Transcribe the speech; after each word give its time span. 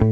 Hey 0.00 0.06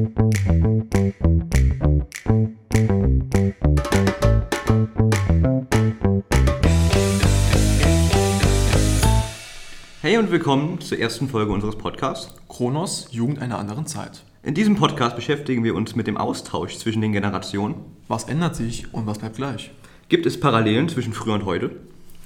und 10.18 10.30
willkommen 10.30 10.82
zur 10.82 10.98
ersten 10.98 11.30
Folge 11.30 11.52
unseres 11.52 11.76
Podcasts. 11.76 12.34
Kronos, 12.50 13.08
Jugend 13.12 13.40
einer 13.40 13.58
anderen 13.58 13.86
Zeit. 13.86 14.24
In 14.42 14.52
diesem 14.52 14.76
Podcast 14.76 15.16
beschäftigen 15.16 15.64
wir 15.64 15.74
uns 15.74 15.96
mit 15.96 16.06
dem 16.06 16.18
Austausch 16.18 16.76
zwischen 16.76 17.00
den 17.00 17.12
Generationen. 17.12 17.76
Was 18.08 18.24
ändert 18.24 18.56
sich 18.56 18.92
und 18.92 19.06
was 19.06 19.20
bleibt 19.20 19.36
gleich? 19.36 19.70
Gibt 20.10 20.26
es 20.26 20.38
Parallelen 20.38 20.90
zwischen 20.90 21.14
früher 21.14 21.32
und 21.32 21.46
heute? 21.46 21.70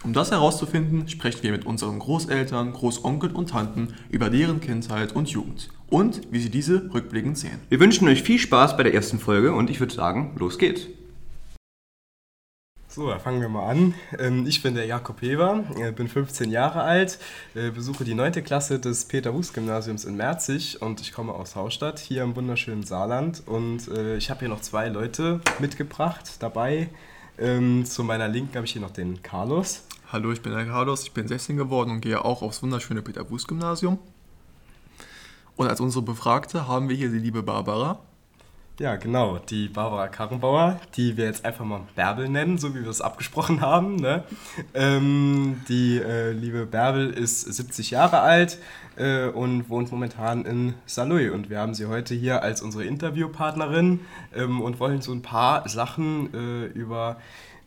Um 0.03 0.13
das 0.13 0.33
herauszufinden, 0.33 1.07
sprechen 1.07 1.45
wir 1.45 1.53
mit 1.53 1.65
unseren 1.65 2.01
Großeltern, 2.01 2.73
Großonkeln 2.73 3.37
und 3.37 3.51
Tanten 3.51 3.95
über 4.11 4.31
deren 4.31 4.61
Kindheit 4.61 5.15
und 5.15 5.29
Jugend 5.29 5.69
und 5.93 6.33
wie 6.33 6.41
sie 6.41 6.51
diese 6.51 6.91
rückblickend 6.93 7.39
sehen. 7.39 7.61
Wir 7.69 7.79
wünschen 7.79 8.09
euch 8.09 8.23
viel 8.23 8.39
Spaß 8.39 8.77
bei 8.77 8.83
der 8.83 8.95
ersten 8.95 9.19
Folge 9.19 9.53
und 9.53 9.71
ich 9.71 9.79
würde 9.79 9.95
sagen, 9.95 10.35
los 10.39 10.59
geht's. 10.59 10.87
So, 12.89 13.09
da 13.09 13.19
fangen 13.19 13.41
wir 13.41 13.49
mal 13.49 13.71
an. 13.71 13.95
Ähm, 14.19 14.47
Ich 14.47 14.63
bin 14.63 14.75
der 14.75 14.85
Jakob 14.85 15.23
Heber, 15.23 15.65
äh, 15.79 15.93
bin 15.93 16.09
15 16.09 16.51
Jahre 16.51 16.83
alt, 16.83 17.19
äh, 17.55 17.71
besuche 17.71 18.05
die 18.05 18.13
9. 18.13 18.45
Klasse 18.45 18.79
des 18.79 19.07
Peter-Wuß-Gymnasiums 19.07 20.05
in 20.05 20.17
Merzig 20.17 20.83
und 20.83 21.01
ich 21.01 21.13
komme 21.13 21.33
aus 21.33 21.57
Haustadt, 21.57 21.99
hier 22.01 22.23
im 22.23 22.37
wunderschönen 22.37 22.83
Saarland. 22.83 23.43
Und 23.47 23.89
äh, 23.89 24.17
ich 24.17 24.29
habe 24.29 24.41
hier 24.41 24.51
noch 24.51 24.61
zwei 24.61 24.89
Leute 24.89 25.41
mitgebracht 25.59 26.37
dabei. 26.41 26.91
Ähm, 27.39 27.87
Zu 27.87 28.05
meiner 28.05 28.29
Linken 28.29 28.57
habe 28.57 28.67
ich 28.67 28.73
hier 28.73 28.83
noch 28.83 28.91
den 28.91 29.23
Carlos. 29.23 29.85
Hallo, 30.13 30.31
ich 30.31 30.43
bin 30.43 30.53
der 30.53 30.67
Carlos, 30.67 31.05
ich 31.05 31.13
bin 31.13 31.27
16 31.27 31.57
geworden 31.57 31.91
und 31.91 32.03
gehe 32.03 32.23
auch 32.23 32.43
aufs 32.43 32.63
wunderschöne 32.63 33.01
Peter-Wuß-Gymnasium. 33.01 33.99
Und 35.57 35.69
als 35.69 35.81
unsere 35.81 36.03
Befragte 36.03 36.67
haben 36.67 36.89
wir 36.89 36.97
hier 36.97 37.11
die 37.11 37.19
liebe 37.19 37.43
Barbara. 37.43 37.99
Ja, 38.79 38.97
genau, 38.97 39.37
die 39.39 39.69
Barbara 39.69 40.09
Karrenbauer, 40.09 40.81
die 40.97 41.19
wir 41.19 41.27
jetzt 41.27 41.45
einfach 41.45 41.65
mal 41.65 41.83
Bärbel 41.95 42.29
nennen, 42.31 42.57
so 42.57 42.75
wie 42.75 42.83
wir 42.83 42.89
es 42.89 43.03
abgesprochen 43.03 43.61
haben. 43.61 43.97
Ne? 43.97 44.25
Ähm, 44.73 45.61
die 45.69 45.99
äh, 45.99 46.33
liebe 46.33 46.65
Bärbel 46.65 47.11
ist 47.11 47.43
70 47.43 47.91
Jahre 47.91 48.21
alt 48.21 48.59
äh, 48.97 49.29
und 49.29 49.69
wohnt 49.69 49.93
momentan 49.93 50.47
in 50.47 50.75
Saarlouis. 50.87 51.31
Und 51.31 51.51
wir 51.51 51.59
haben 51.59 51.75
sie 51.75 51.85
heute 51.85 52.15
hier 52.15 52.43
als 52.43 52.63
unsere 52.63 52.85
Interviewpartnerin 52.85 54.01
ähm, 54.35 54.63
und 54.63 54.81
wollen 54.81 55.03
so 55.03 55.13
ein 55.13 55.23
paar 55.23 55.69
Sachen 55.69 56.33
äh, 56.33 56.65
über 56.67 57.19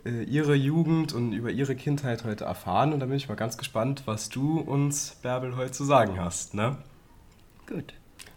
äh, 0.06 0.24
ihre 0.24 0.56
Jugend 0.56 1.14
und 1.14 1.34
über 1.34 1.52
ihre 1.52 1.76
Kindheit 1.76 2.26
heute 2.26 2.46
erfahren. 2.46 2.94
Und 2.94 3.00
da 3.00 3.06
bin 3.06 3.16
ich 3.16 3.30
mal 3.30 3.36
ganz 3.36 3.58
gespannt, 3.60 4.02
was 4.06 4.30
du 4.30 4.60
uns, 4.60 5.18
Bärbel, 5.22 5.56
heute 5.56 5.72
zu 5.72 5.84
sagen 5.84 6.20
hast. 6.20 6.56
Ne? 6.56 6.78
Gut. 7.68 7.94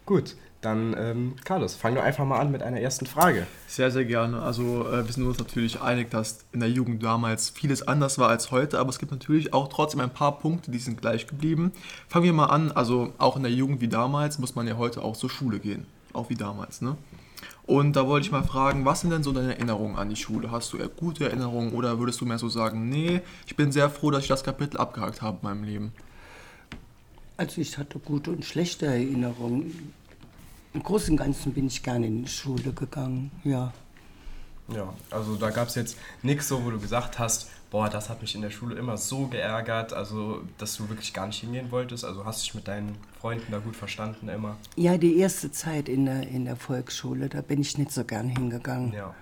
Gut, 0.06 0.36
dann 0.62 0.96
ähm, 0.98 1.36
Carlos, 1.44 1.74
fang 1.74 1.94
doch 1.94 2.02
einfach 2.02 2.24
mal 2.24 2.40
an 2.40 2.50
mit 2.50 2.62
einer 2.62 2.80
ersten 2.80 3.06
Frage. 3.06 3.46
Sehr, 3.66 3.90
sehr 3.90 4.04
gerne. 4.04 4.40
Also 4.40 4.88
äh, 4.88 5.06
wir 5.06 5.12
sind 5.12 5.26
uns 5.26 5.38
natürlich 5.38 5.80
einig, 5.80 6.10
dass 6.10 6.46
in 6.52 6.60
der 6.60 6.70
Jugend 6.70 7.02
damals 7.02 7.50
vieles 7.50 7.86
anders 7.86 8.18
war 8.18 8.28
als 8.28 8.50
heute, 8.50 8.78
aber 8.78 8.88
es 8.88 8.98
gibt 8.98 9.12
natürlich 9.12 9.52
auch 9.52 9.68
trotzdem 9.68 10.00
ein 10.00 10.10
paar 10.10 10.38
Punkte, 10.38 10.70
die 10.70 10.78
sind 10.78 11.00
gleich 11.00 11.26
geblieben. 11.26 11.72
Fangen 12.08 12.24
wir 12.24 12.32
mal 12.32 12.46
an, 12.46 12.72
also 12.72 13.12
auch 13.18 13.36
in 13.36 13.42
der 13.42 13.52
Jugend 13.52 13.80
wie 13.80 13.88
damals 13.88 14.38
muss 14.38 14.54
man 14.54 14.66
ja 14.66 14.76
heute 14.78 15.02
auch 15.02 15.16
zur 15.16 15.30
Schule 15.30 15.58
gehen. 15.58 15.86
Auch 16.14 16.30
wie 16.30 16.36
damals, 16.36 16.80
ne? 16.80 16.96
Und 17.66 17.94
da 17.96 18.06
wollte 18.06 18.24
ich 18.24 18.32
mal 18.32 18.42
fragen, 18.42 18.86
was 18.86 19.02
sind 19.02 19.10
denn 19.10 19.22
so 19.22 19.32
deine 19.32 19.56
Erinnerungen 19.56 19.96
an 19.96 20.08
die 20.08 20.16
Schule? 20.16 20.50
Hast 20.50 20.72
du 20.72 20.78
eher 20.78 20.88
gute 20.88 21.26
Erinnerungen 21.26 21.74
oder 21.74 21.98
würdest 21.98 22.18
du 22.22 22.24
mehr 22.24 22.38
so 22.38 22.48
sagen, 22.48 22.88
nee, 22.88 23.20
ich 23.46 23.56
bin 23.56 23.72
sehr 23.72 23.90
froh, 23.90 24.10
dass 24.10 24.22
ich 24.22 24.28
das 24.28 24.42
Kapitel 24.42 24.78
abgehakt 24.78 25.20
habe 25.20 25.36
in 25.42 25.48
meinem 25.48 25.64
Leben? 25.64 25.92
Also 27.38 27.60
ich 27.60 27.78
hatte 27.78 28.00
gute 28.00 28.32
und 28.32 28.44
schlechte 28.44 28.86
Erinnerungen. 28.86 29.94
Im 30.74 30.82
Großen 30.82 31.12
und 31.12 31.16
Ganzen 31.16 31.54
bin 31.54 31.68
ich 31.68 31.82
gerne 31.82 32.08
in 32.08 32.24
die 32.24 32.30
Schule 32.30 32.72
gegangen, 32.72 33.30
ja. 33.44 33.72
Ja, 34.74 34.92
also 35.10 35.36
da 35.36 35.48
gab 35.48 35.68
es 35.68 35.76
jetzt 35.76 35.96
nichts 36.22 36.48
so, 36.48 36.62
wo 36.62 36.70
du 36.70 36.78
gesagt 36.78 37.18
hast, 37.18 37.48
boah, 37.70 37.88
das 37.88 38.10
hat 38.10 38.20
mich 38.20 38.34
in 38.34 38.42
der 38.42 38.50
Schule 38.50 38.74
immer 38.74 38.96
so 38.96 39.28
geärgert, 39.28 39.92
also 39.92 40.42
dass 40.58 40.76
du 40.76 40.88
wirklich 40.88 41.14
gar 41.14 41.28
nicht 41.28 41.40
hingehen 41.40 41.70
wolltest. 41.70 42.04
Also 42.04 42.24
hast 42.24 42.42
dich 42.42 42.54
mit 42.54 42.66
deinen 42.66 42.96
Freunden 43.20 43.50
da 43.50 43.60
gut 43.60 43.76
verstanden 43.76 44.28
immer. 44.28 44.56
Ja, 44.76 44.98
die 44.98 45.16
erste 45.16 45.52
Zeit 45.52 45.88
in 45.88 46.06
der, 46.06 46.26
in 46.28 46.44
der 46.44 46.56
Volksschule, 46.56 47.28
da 47.28 47.40
bin 47.40 47.60
ich 47.60 47.78
nicht 47.78 47.92
so 47.92 48.04
gern 48.04 48.28
hingegangen. 48.28 48.92
Ja. 48.92 49.14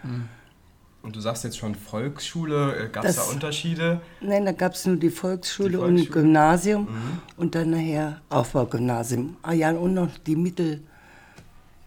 Und 1.07 1.15
du 1.15 1.21
sagst 1.21 1.45
jetzt 1.45 1.57
schon 1.57 1.77
Volksschule, 1.77 2.91
gab 2.93 3.05
es 3.05 3.15
da 3.15 3.23
Das- 3.23 3.33
Unterschiede? 3.33 4.01
Nein, 4.21 4.45
da 4.45 4.51
gab 4.51 4.73
es 4.73 4.85
nur 4.87 4.97
die 4.97 5.11
Volksschule, 5.11 5.69
Die 5.71 5.77
und 5.77 5.83
Volksschule. 5.99 6.09
Mhm. 6.09 6.13
Gymnasium 6.27 6.89
und 7.37 7.55
dann 7.55 7.71
nachher 7.71 8.21
Aufbaugymnasium. 8.29 9.37
Ah 9.43 9.53
ja, 9.53 9.71
und 9.71 9.95
noch 9.95 10.11
die 10.27 10.35
Mittel, 10.35 10.81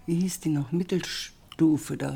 wie 0.06 0.16
hieß 0.22 0.40
die 0.40 0.50
noch, 0.50 0.72
Mittelstufe 0.72 1.98
da. 1.98 2.14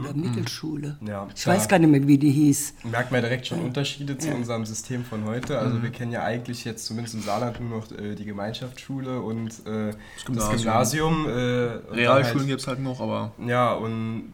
Oder 0.00 0.14
Mittelschule. 0.14 0.98
Mhm. 1.00 1.06
Ja, 1.08 1.26
ich 1.34 1.44
weiß 1.46 1.66
gar 1.66 1.78
nicht 1.80 1.90
mehr, 1.90 2.06
wie 2.06 2.16
die 2.18 2.30
hieß. 2.30 2.74
Merkt 2.84 3.10
man 3.10 3.22
direkt 3.22 3.46
schon 3.48 3.60
Unterschiede 3.60 4.16
zu 4.16 4.30
unserem 4.32 4.64
System 4.66 5.04
von 5.04 5.24
heute. 5.24 5.58
Also 5.58 5.82
wir 5.82 5.90
kennen 5.90 6.12
ja 6.12 6.22
eigentlich 6.22 6.64
jetzt 6.64 6.86
zumindest 6.86 7.16
im 7.16 7.22
Saarland 7.22 7.58
nur 7.58 7.78
noch 7.80 7.90
äh, 7.90 8.14
die 8.14 8.24
Gemeinschaftsschule 8.24 9.20
und 9.20 9.48
äh, 9.66 9.90
das 10.16 10.24
Gymnasium. 10.26 10.58
Gymnasium. 10.58 11.26
äh, 11.26 11.28
und 11.28 11.96
Realschulen 11.96 12.38
halt- 12.40 12.48
gibt 12.48 12.60
es 12.60 12.66
halt 12.68 12.78
noch, 12.80 13.00
aber 13.00 13.32
Ja, 13.44 13.72
und 13.72 14.30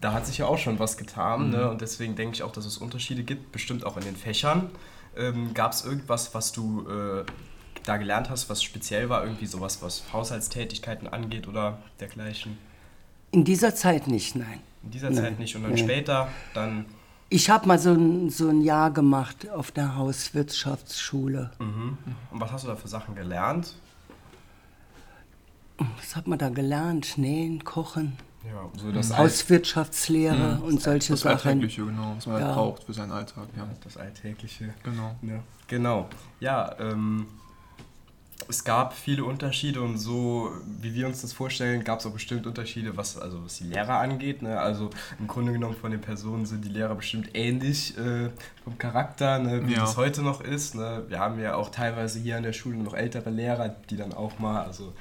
da 0.00 0.12
hat 0.12 0.26
sich 0.26 0.38
ja 0.38 0.46
auch 0.46 0.58
schon 0.58 0.78
was 0.78 0.96
getan. 0.96 1.46
Mhm. 1.46 1.50
Ne? 1.50 1.70
Und 1.70 1.80
deswegen 1.80 2.16
denke 2.16 2.34
ich 2.34 2.42
auch, 2.42 2.52
dass 2.52 2.66
es 2.66 2.78
Unterschiede 2.78 3.22
gibt, 3.22 3.52
bestimmt 3.52 3.84
auch 3.84 3.96
in 3.96 4.04
den 4.04 4.16
Fächern. 4.16 4.70
Ähm, 5.16 5.54
Gab 5.54 5.72
es 5.72 5.84
irgendwas, 5.84 6.34
was 6.34 6.52
du 6.52 6.86
äh, 6.88 7.24
da 7.84 7.96
gelernt 7.96 8.28
hast, 8.30 8.50
was 8.50 8.62
speziell 8.62 9.08
war? 9.08 9.24
Irgendwie 9.24 9.46
sowas, 9.46 9.80
was 9.82 10.04
Haushaltstätigkeiten 10.12 11.08
angeht 11.08 11.48
oder 11.48 11.78
dergleichen? 12.00 12.58
In 13.30 13.44
dieser 13.44 13.74
Zeit 13.74 14.06
nicht, 14.06 14.36
nein. 14.36 14.60
In 14.82 14.90
dieser 14.90 15.12
Zeit 15.12 15.38
nicht. 15.38 15.56
Und 15.56 15.64
dann 15.64 15.76
später, 15.76 16.28
dann. 16.54 16.86
Ich 17.28 17.50
habe 17.50 17.66
mal 17.66 17.78
so 17.78 17.92
ein, 17.92 18.30
so 18.30 18.48
ein 18.48 18.60
Jahr 18.60 18.92
gemacht 18.92 19.50
auf 19.50 19.72
der 19.72 19.96
Hauswirtschaftsschule. 19.96 21.50
Mhm. 21.58 21.98
Und 22.30 22.40
was 22.40 22.52
hast 22.52 22.64
du 22.64 22.68
da 22.68 22.76
für 22.76 22.88
Sachen 22.88 23.14
gelernt? 23.14 23.74
Was 25.98 26.16
hat 26.16 26.26
man 26.26 26.38
da 26.38 26.48
gelernt? 26.50 27.18
Nähen, 27.18 27.64
Kochen, 27.64 28.16
Ja, 28.46 28.70
so 28.80 28.92
das, 28.92 29.10
Alt, 29.10 29.18
Hauswirtschaftslehre 29.32 30.60
und 30.64 30.80
solche 30.80 31.12
das 31.14 31.20
Sachen. 31.20 31.48
Alltägliche, 31.48 31.84
genau, 31.84 32.14
was 32.16 32.26
man 32.26 32.40
Ja. 32.40 32.46
halt 32.46 32.54
braucht 32.56 32.84
für 32.84 32.92
seinen 32.92 33.12
Alltag. 33.12 33.48
Ja. 33.56 33.66
das 33.82 33.96
Alltägliche. 33.96 34.72
Genau. 34.82 35.16
Ja, 35.22 35.42
genau. 35.68 36.08
Ja, 36.40 36.74
ähm, 36.78 37.26
es 38.48 38.62
gab 38.62 38.92
viele 38.94 39.24
Unterschiede 39.24 39.80
und 39.80 39.98
so, 39.98 40.50
wie 40.80 40.94
wir 40.94 41.06
uns 41.08 41.22
das 41.22 41.32
vorstellen, 41.32 41.82
gab 41.82 41.98
es 42.00 42.06
auch 42.06 42.12
bestimmt 42.12 42.46
Unterschiede, 42.46 42.96
was, 42.96 43.16
also 43.18 43.42
was 43.44 43.56
die 43.56 43.64
Lehrer 43.64 43.98
angeht. 43.98 44.42
Ne? 44.42 44.60
Also 44.60 44.90
im 45.18 45.26
Grunde 45.26 45.52
genommen 45.52 45.74
von 45.74 45.90
den 45.90 46.00
Personen 46.00 46.46
sind 46.46 46.64
die 46.64 46.68
Lehrer 46.68 46.94
bestimmt 46.94 47.30
ähnlich 47.34 47.96
äh, 47.98 48.30
vom 48.62 48.78
Charakter, 48.78 49.38
ne? 49.40 49.66
wie 49.66 49.72
Ja. 49.72 49.80
das 49.80 49.96
heute 49.96 50.22
noch 50.22 50.40
ist. 50.42 50.74
Ne? 50.76 51.02
Wir 51.08 51.18
haben 51.18 51.40
ja 51.40 51.56
auch 51.56 51.70
teilweise 51.70 52.20
hier 52.20 52.36
an 52.36 52.44
der 52.44 52.52
Schule 52.52 52.76
noch 52.76 52.94
ältere 52.94 53.30
Lehrer, 53.30 53.70
die 53.90 53.96
dann 53.96 54.12
auch 54.12 54.38
mal, 54.38 54.62
also 54.62 54.92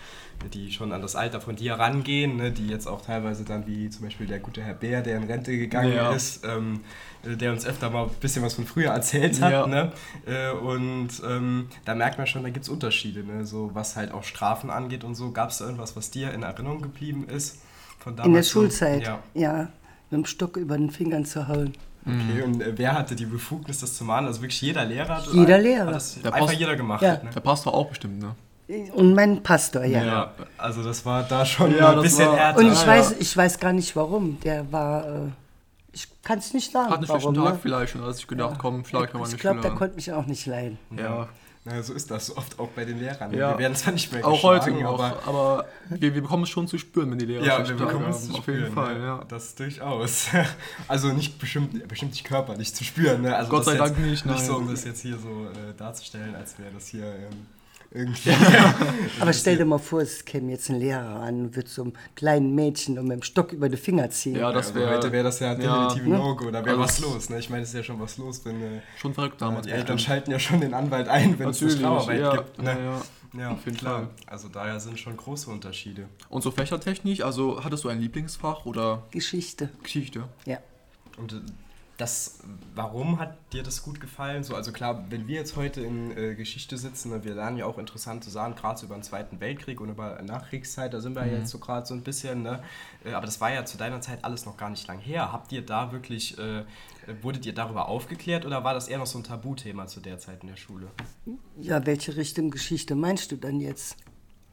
die 0.53 0.71
schon 0.71 0.91
an 0.91 1.01
das 1.01 1.15
Alter 1.15 1.41
von 1.41 1.55
dir 1.55 1.73
rangehen, 1.75 2.37
ne? 2.37 2.51
die 2.51 2.67
jetzt 2.67 2.87
auch 2.87 3.01
teilweise 3.01 3.43
dann, 3.45 3.65
wie 3.67 3.89
zum 3.89 4.03
Beispiel 4.05 4.27
der 4.27 4.39
gute 4.39 4.61
Herr 4.61 4.73
Bär, 4.75 5.01
der 5.01 5.17
in 5.17 5.23
Rente 5.23 5.57
gegangen 5.57 5.93
Ja. 5.93 6.11
ist, 6.11 6.45
ähm, 6.45 6.81
der 7.23 7.51
uns 7.51 7.65
öfter 7.65 7.89
mal 7.89 8.03
ein 8.03 8.09
bisschen 8.21 8.43
was 8.43 8.53
von 8.53 8.65
früher 8.65 8.91
erzählt 8.91 9.41
hat. 9.41 9.51
Ja. 9.51 9.65
Ne? 9.67 9.91
Äh, 10.27 10.51
und 10.51 11.09
ähm, 11.27 11.67
da 11.85 11.95
merkt 11.95 12.17
man 12.19 12.27
schon, 12.27 12.43
da 12.43 12.49
gibt 12.49 12.63
es 12.65 12.69
Unterschiede, 12.69 13.23
ne? 13.23 13.45
so 13.45 13.71
was 13.73 13.95
halt 13.95 14.11
auch 14.11 14.23
Strafen 14.23 14.69
angeht 14.69 15.03
und 15.03 15.15
so. 15.15 15.31
Gab 15.31 15.49
es 15.49 15.57
da 15.57 15.65
irgendwas, 15.65 15.95
was 15.95 16.11
dir 16.11 16.31
in 16.33 16.43
Erinnerung 16.43 16.81
geblieben 16.81 17.27
ist? 17.27 17.59
Von 17.99 18.15
damals 18.15 18.27
In 18.27 18.33
der? 18.35 18.43
Schulzeit, 18.43 19.03
Ja. 19.03 19.19
ja. 19.33 19.59
mit 20.11 20.19
dem 20.19 20.25
Stock 20.25 20.57
über 20.57 20.77
den 20.77 20.91
Fingern 20.91 21.25
zu 21.25 21.47
hauen. 21.47 21.73
Okay, 22.05 22.43
und 22.43 22.61
äh, 22.61 22.73
wer 22.77 22.93
hatte 22.93 23.15
die 23.15 23.25
Befugnis, 23.25 23.79
das 23.79 23.95
zu 23.97 24.03
machen? 24.03 24.27
Also 24.27 24.39
wirklich 24.41 24.61
jeder 24.61 24.85
Lehrer? 24.85 25.17
hat- 25.17 25.27
Jeder 25.33 25.55
hat 25.55 25.61
Lehrer. 25.63 25.91
Das 25.91 26.21
Der 26.21 26.31
einfach 26.31 26.47
Post- 26.49 26.59
jeder 26.59 26.75
gemacht. 26.75 27.01
Ja. 27.01 27.13
hat, 27.13 27.23
Ne? 27.23 27.31
Der 27.33 27.39
passt 27.39 27.65
doch 27.65 27.73
auch 27.73 27.89
bestimmt, 27.89 28.19
ne? 28.19 28.35
Und 28.93 29.13
mein 29.13 29.43
Pastor, 29.43 29.83
ja. 29.85 30.03
Ja. 30.03 30.31
also 30.57 30.83
das 30.83 31.05
war 31.05 31.23
da 31.23 31.45
schon 31.45 31.75
Ja, 31.77 31.91
ein 31.91 32.01
bisschen 32.01 32.31
härter. 32.33 32.59
Und 32.59 32.71
ich 32.71 32.81
Ja, 32.81 32.87
weiß, 32.87 33.11
ja. 33.11 33.15
ich 33.19 33.37
weiß 33.37 33.59
gar 33.59 33.73
nicht 33.73 33.95
warum. 33.95 34.39
Der 34.41 34.71
war, 34.71 35.05
äh, 35.05 35.19
ich 35.93 36.07
kann 36.23 36.39
es 36.39 36.53
nicht 36.53 36.71
sagen, 36.71 36.89
Hat 36.89 36.97
einen 36.97 37.05
schlechten 37.07 37.33
Tag 37.35 37.53
ne? 37.53 37.59
vielleicht 37.61 37.95
und 37.95 38.01
hat 38.03 38.15
sich 38.15 38.27
gedacht, 38.27 38.55
komm, 38.57 38.83
schlag 38.85 39.09
ich 39.09 39.13
mal 39.13 39.21
Ich 39.23 39.29
eine 39.33 39.37
glaube, 39.37 39.61
der 39.61 39.71
konnte 39.71 39.95
mich 39.95 40.11
auch 40.11 40.25
nicht 40.25 40.45
leiden. 40.47 40.79
Ja, 40.97 41.27
Na, 41.63 41.81
so 41.83 41.93
ist 41.93 42.09
das 42.09 42.35
oft 42.35 42.57
auch 42.59 42.69
bei 42.69 42.85
den 42.85 42.99
Lehrern. 42.99 43.29
ne? 43.31 43.37
Ja. 43.37 43.51
Wir 43.51 43.59
werden 43.59 43.75
zwar 43.75 43.93
nicht 43.93 44.11
mehr 44.11 44.25
auch 44.25 44.41
heute 44.43 44.71
noch, 44.71 44.99
aber 44.99 45.19
aber, 45.27 45.65
wir, 45.89 46.13
wir 46.15 46.21
bekommen 46.23 46.43
es 46.43 46.49
schon 46.49 46.67
zu 46.67 46.77
spüren, 46.79 47.11
wenn 47.11 47.19
die 47.19 47.25
Lehrer 47.25 47.45
Ja, 47.45 47.67
wir 47.67 47.75
bekommen 47.75 48.09
es 48.09 48.27
zu 48.27 48.33
auf 48.33 48.39
spüren. 48.43 48.61
jeden 48.63 48.73
Fall, 48.73 48.97
ne? 48.99 49.05
ja. 49.05 49.23
Das 49.27 49.53
durchaus. 49.55 50.27
Also 50.87 51.09
nicht 51.13 51.37
bestimmt, 51.39 51.87
bestimmt 51.87 52.11
nicht 52.13 52.23
körperlich 52.25 52.73
zu 52.73 52.83
spüren. 52.83 53.21
Ne? 53.21 53.35
Also 53.35 53.49
Gott 53.51 53.65
sei 53.65 53.75
Dank 53.77 53.97
nicht, 53.99 54.25
Nicht 54.25 54.39
so, 54.45 54.53
nein. 54.53 54.61
um 54.63 54.71
das 54.71 54.83
jetzt 54.85 55.01
hier 55.01 55.17
so 55.19 55.29
äh, 55.29 55.73
darzustellen, 55.77 56.35
als 56.35 56.57
wäre 56.57 56.71
das 56.73 56.87
hier 56.87 57.05
ähm. 57.05 57.45
Aber 59.19 59.33
stell 59.33 59.57
dir 59.57 59.65
mal 59.65 59.77
vor, 59.77 60.01
es 60.01 60.25
käme 60.25 60.51
jetzt 60.51 60.69
ein 60.69 60.79
Lehrer 60.79 61.21
an 61.21 61.41
und 61.41 61.55
würde 61.55 61.69
so 61.69 61.83
einem 61.83 61.93
kleinen 62.15 62.53
Mädchen 62.53 62.99
und 62.99 63.07
mit 63.07 63.19
dem 63.19 63.23
Stock 63.23 63.53
über 63.53 63.69
die 63.69 63.77
Finger 63.77 64.09
ziehen. 64.09 64.35
Ja, 64.35 64.51
das 64.51 64.67
also 64.67 64.79
wäre 64.79 64.97
heute 64.97 65.11
wäre 65.11 65.23
das 65.23 65.39
ja 65.39 65.55
definitiv 65.55 66.03
ein? 66.03 66.09
No-Go. 66.09 66.51
Da 66.51 66.65
wäre 66.65 66.77
Also 66.77 66.81
was 66.81 66.99
los. 66.99 67.29
Ne? 67.29 67.39
Ich 67.39 67.49
meine, 67.49 67.63
es 67.63 67.69
ist 67.69 67.75
ja 67.75 67.83
schon 67.83 67.99
was 67.99 68.17
los, 68.17 68.43
wenn 68.43 68.61
äh, 68.61 68.81
schon 68.97 69.13
verrückt 69.13 69.41
damals. 69.41 69.65
die 69.65 69.71
Eltern 69.71 69.97
schalten 69.97 70.31
ja 70.31 70.39
schon 70.39 70.59
den 70.61 70.73
Anwalt 70.73 71.07
ein, 71.07 71.39
wenn 71.39 71.49
es 71.49 71.61
eine 71.61 71.71
Strafarbeit 71.71 72.19
ja, 72.19 72.35
gibt. 72.35 72.61
Ne? 72.61 72.71
ja, 72.71 72.79
ja. 72.79 73.01
Ja, 73.37 73.51
Auf 73.51 73.65
jeden 73.65 73.77
klar. 73.77 73.99
Fall. 73.99 74.09
Also 74.27 74.47
daher 74.47 74.79
sind 74.79 74.97
schon 74.97 75.17
große 75.17 75.49
Unterschiede. 75.49 76.07
Und 76.29 76.41
so 76.41 76.51
fächertechnisch, 76.51 77.21
also 77.21 77.63
hattest 77.63 77.83
du 77.83 77.89
ein 77.89 77.99
Lieblingsfach 77.99 78.65
oder 78.65 79.03
Geschichte. 79.11 79.69
Geschichte? 79.83 80.23
Ja. 80.45 80.59
Und 81.17 81.33
äh, 81.33 81.35
das, 81.97 82.39
warum 82.73 83.19
hat 83.19 83.37
dir 83.53 83.63
das 83.63 83.81
gut 83.81 84.01
gefallen? 84.01 84.43
So, 84.43 84.55
also 84.55 84.71
klar, 84.73 85.05
wenn 85.09 85.27
wir 85.27 85.35
jetzt 85.35 85.55
heute 85.55 85.81
in 85.81 86.15
äh, 86.17 86.35
Geschichte 86.35 86.77
sitzen, 86.77 87.11
ne, 87.11 87.23
wir 87.23 87.35
lernen 87.35 87.57
ja 87.57 87.65
auch 87.65 87.77
interessante 87.77 88.29
Sachen, 88.29 88.55
gerade 88.55 88.79
so 88.79 88.85
über 88.85 88.95
den 88.95 89.03
Zweiten 89.03 89.39
Weltkrieg 89.39 89.79
und 89.79 89.89
über 89.89 90.21
Nachkriegszeit, 90.21 90.93
da 90.93 90.99
sind 90.99 91.15
wir 91.15 91.25
jetzt 91.25 91.49
so 91.49 91.59
gerade 91.59 91.85
so 91.85 91.93
ein 91.93 92.01
bisschen, 92.01 92.43
ne? 92.43 92.61
Äh, 93.05 93.13
aber 93.13 93.25
das 93.25 93.39
war 93.39 93.53
ja 93.53 93.63
zu 93.65 93.77
deiner 93.77 94.01
Zeit 94.01 94.25
alles 94.25 94.45
noch 94.45 94.57
gar 94.57 94.69
nicht 94.69 94.85
lang 94.87 94.99
her. 94.99 95.31
Habt 95.31 95.53
ihr 95.53 95.65
da 95.65 95.93
wirklich, 95.93 96.37
äh, 96.37 96.65
wurdet 97.21 97.45
ihr 97.45 97.53
darüber 97.53 97.87
aufgeklärt 97.87 98.45
oder 98.45 98.63
war 98.65 98.73
das 98.73 98.89
eher 98.89 98.97
noch 98.97 99.05
so 99.05 99.17
ein 99.19 99.23
Tabuthema 99.23 99.87
zu 99.87 100.01
der 100.01 100.19
Zeit 100.19 100.41
in 100.41 100.49
der 100.49 100.57
Schule? 100.57 100.87
Ja, 101.57 101.85
welche 101.85 102.17
Richtung 102.17 102.51
Geschichte 102.51 102.95
meinst 102.95 103.31
du 103.31 103.37
dann 103.37 103.61
jetzt? 103.61 103.95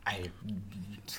Ei, 0.05 0.31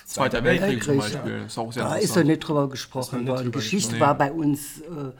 Zweiter 0.06 0.42
Weltkrieg 0.44 0.82
zum 0.82 0.98
Weltkrieg, 0.98 1.14
Beispiel. 1.22 1.44
Ist 1.46 1.58
auch 1.58 1.72
sehr 1.72 1.84
Da 1.84 1.96
ist 1.96 2.16
doch 2.16 2.24
nicht 2.24 2.40
drüber 2.40 2.64
Ist 2.64 2.70
gesprochen 2.70 3.26
worden. 3.26 3.52
Geschichte 3.52 3.92
gesprochen, 3.92 4.00
war 4.00 4.14
bei 4.16 4.32
uns 4.32 4.80
äh, 4.80 5.12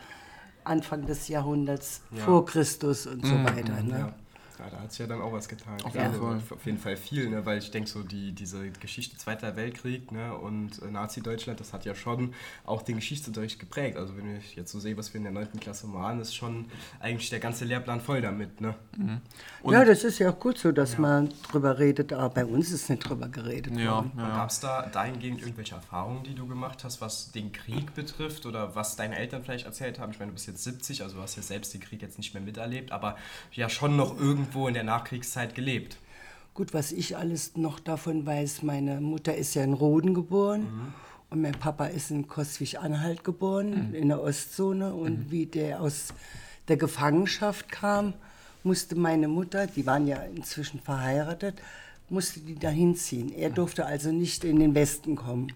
Anfang 0.64 1.06
des 1.06 1.28
Jahrhunderts 1.28 2.02
vor 2.24 2.44
Christus 2.46 3.06
und 3.06 3.24
so 3.24 3.32
weiter. 3.44 3.82
Ne? 3.82 3.98
Ja. 3.98 4.14
Ja, 4.64 4.70
da 4.70 4.82
hat 4.82 4.92
sich 4.92 5.00
ja 5.00 5.06
dann 5.06 5.20
auch 5.20 5.32
was 5.32 5.48
getan. 5.48 5.80
Auf 5.82 5.94
jeden 5.94 6.14
Fall. 6.14 6.40
Auf 6.50 6.66
jeden 6.66 6.78
Fall 6.78 6.96
viel, 6.96 7.28
ne? 7.28 7.44
weil 7.44 7.58
ich 7.58 7.70
denke, 7.70 7.88
so 7.88 8.02
die, 8.02 8.32
diese 8.32 8.70
Geschichte 8.70 9.16
Zweiter 9.18 9.56
Weltkrieg 9.56 10.10
ne? 10.10 10.34
und 10.34 10.80
äh, 10.82 10.90
Nazi-Deutschland, 10.90 11.60
das 11.60 11.72
hat 11.72 11.84
ja 11.84 11.94
schon 11.94 12.34
auch 12.64 12.82
den 12.82 12.96
Geschichtsunterricht 12.96 13.58
geprägt. 13.58 13.96
Also 13.96 14.16
wenn 14.16 14.36
ich 14.36 14.56
jetzt 14.56 14.72
so 14.72 14.80
sehe, 14.80 14.96
was 14.96 15.12
wir 15.12 15.18
in 15.18 15.24
der 15.24 15.32
9. 15.32 15.60
Klasse 15.60 15.86
machen, 15.86 16.20
ist 16.20 16.34
schon 16.34 16.66
eigentlich 17.00 17.30
der 17.30 17.40
ganze 17.40 17.64
Lehrplan 17.64 18.00
voll 18.00 18.22
damit. 18.22 18.60
Ne? 18.60 18.74
Ja, 19.64 19.84
das 19.84 20.04
ist 20.04 20.18
ja 20.18 20.30
auch 20.30 20.38
gut 20.38 20.58
so, 20.58 20.72
dass 20.72 20.98
man 20.98 21.32
drüber 21.50 21.78
redet, 21.78 22.12
aber 22.12 22.30
bei 22.30 22.44
uns 22.46 22.70
ist 22.70 22.88
nicht 22.88 23.06
drüber 23.08 23.28
geredet 23.28 23.76
Ja, 23.76 23.96
worden. 23.96 24.12
Ja. 24.16 24.28
Gab 24.28 24.50
es 24.50 24.60
da 24.60 24.82
dahingehend 24.86 25.40
irgendwelche 25.40 25.74
Erfahrungen, 25.74 26.22
die 26.24 26.34
du 26.34 26.46
gemacht 26.46 26.84
hast, 26.84 27.00
was 27.00 27.32
den 27.32 27.52
Krieg 27.52 27.94
betrifft 27.94 28.46
oder 28.46 28.74
was 28.74 28.96
deine 28.96 29.16
Eltern 29.18 29.42
vielleicht 29.44 29.66
erzählt 29.66 29.98
haben? 29.98 30.12
Ich 30.12 30.18
meine, 30.18 30.30
du 30.30 30.34
bist 30.34 30.46
jetzt 30.46 30.64
70, 30.64 31.02
also 31.02 31.16
du 31.16 31.22
hast 31.22 31.36
ja 31.36 31.42
selbst 31.42 31.74
den 31.74 31.80
Krieg 31.80 32.00
jetzt 32.00 32.16
nicht 32.16 32.32
mehr 32.32 32.42
miterlebt, 32.42 32.92
aber 32.92 33.16
ja 33.52 33.68
schon 33.68 33.96
noch 33.96 34.18
irgendwo 34.54 34.68
in 34.68 34.74
der 34.74 34.84
Nachkriegszeit 34.84 35.54
gelebt. 35.54 35.98
Gut, 36.54 36.72
was 36.72 36.92
ich 36.92 37.16
alles 37.16 37.56
noch 37.56 37.80
davon 37.80 38.24
weiß, 38.24 38.62
meine 38.62 39.00
Mutter 39.00 39.34
ist 39.34 39.54
ja 39.54 39.64
in 39.64 39.72
Roden 39.72 40.14
geboren 40.14 40.92
und 41.30 41.42
mein 41.42 41.58
Papa 41.58 41.86
ist 41.86 42.12
in 42.12 42.28
Koswig-Anhalt 42.28 43.24
geboren, 43.24 43.92
in 43.92 44.08
der 44.08 44.22
Ostzone. 44.22 44.94
Und 44.94 45.32
wie 45.32 45.46
der 45.46 45.80
aus 45.80 46.14
der 46.68 46.76
Gefangenschaft 46.76 47.72
kam, 47.72 48.14
musste 48.62 48.94
meine 48.94 49.26
Mutter, 49.26 49.66
die 49.66 49.84
waren 49.84 50.06
ja 50.06 50.18
inzwischen 50.36 50.78
verheiratet, 50.78 51.60
musste 52.08 52.38
die 52.38 52.54
dahin 52.54 52.94
ziehen. 52.94 53.32
Er 53.34 53.50
durfte 53.50 53.84
also 53.84 54.12
nicht 54.12 54.44
in 54.44 54.60
den 54.60 54.76
Westen 54.76 55.16
kommen. 55.16 55.52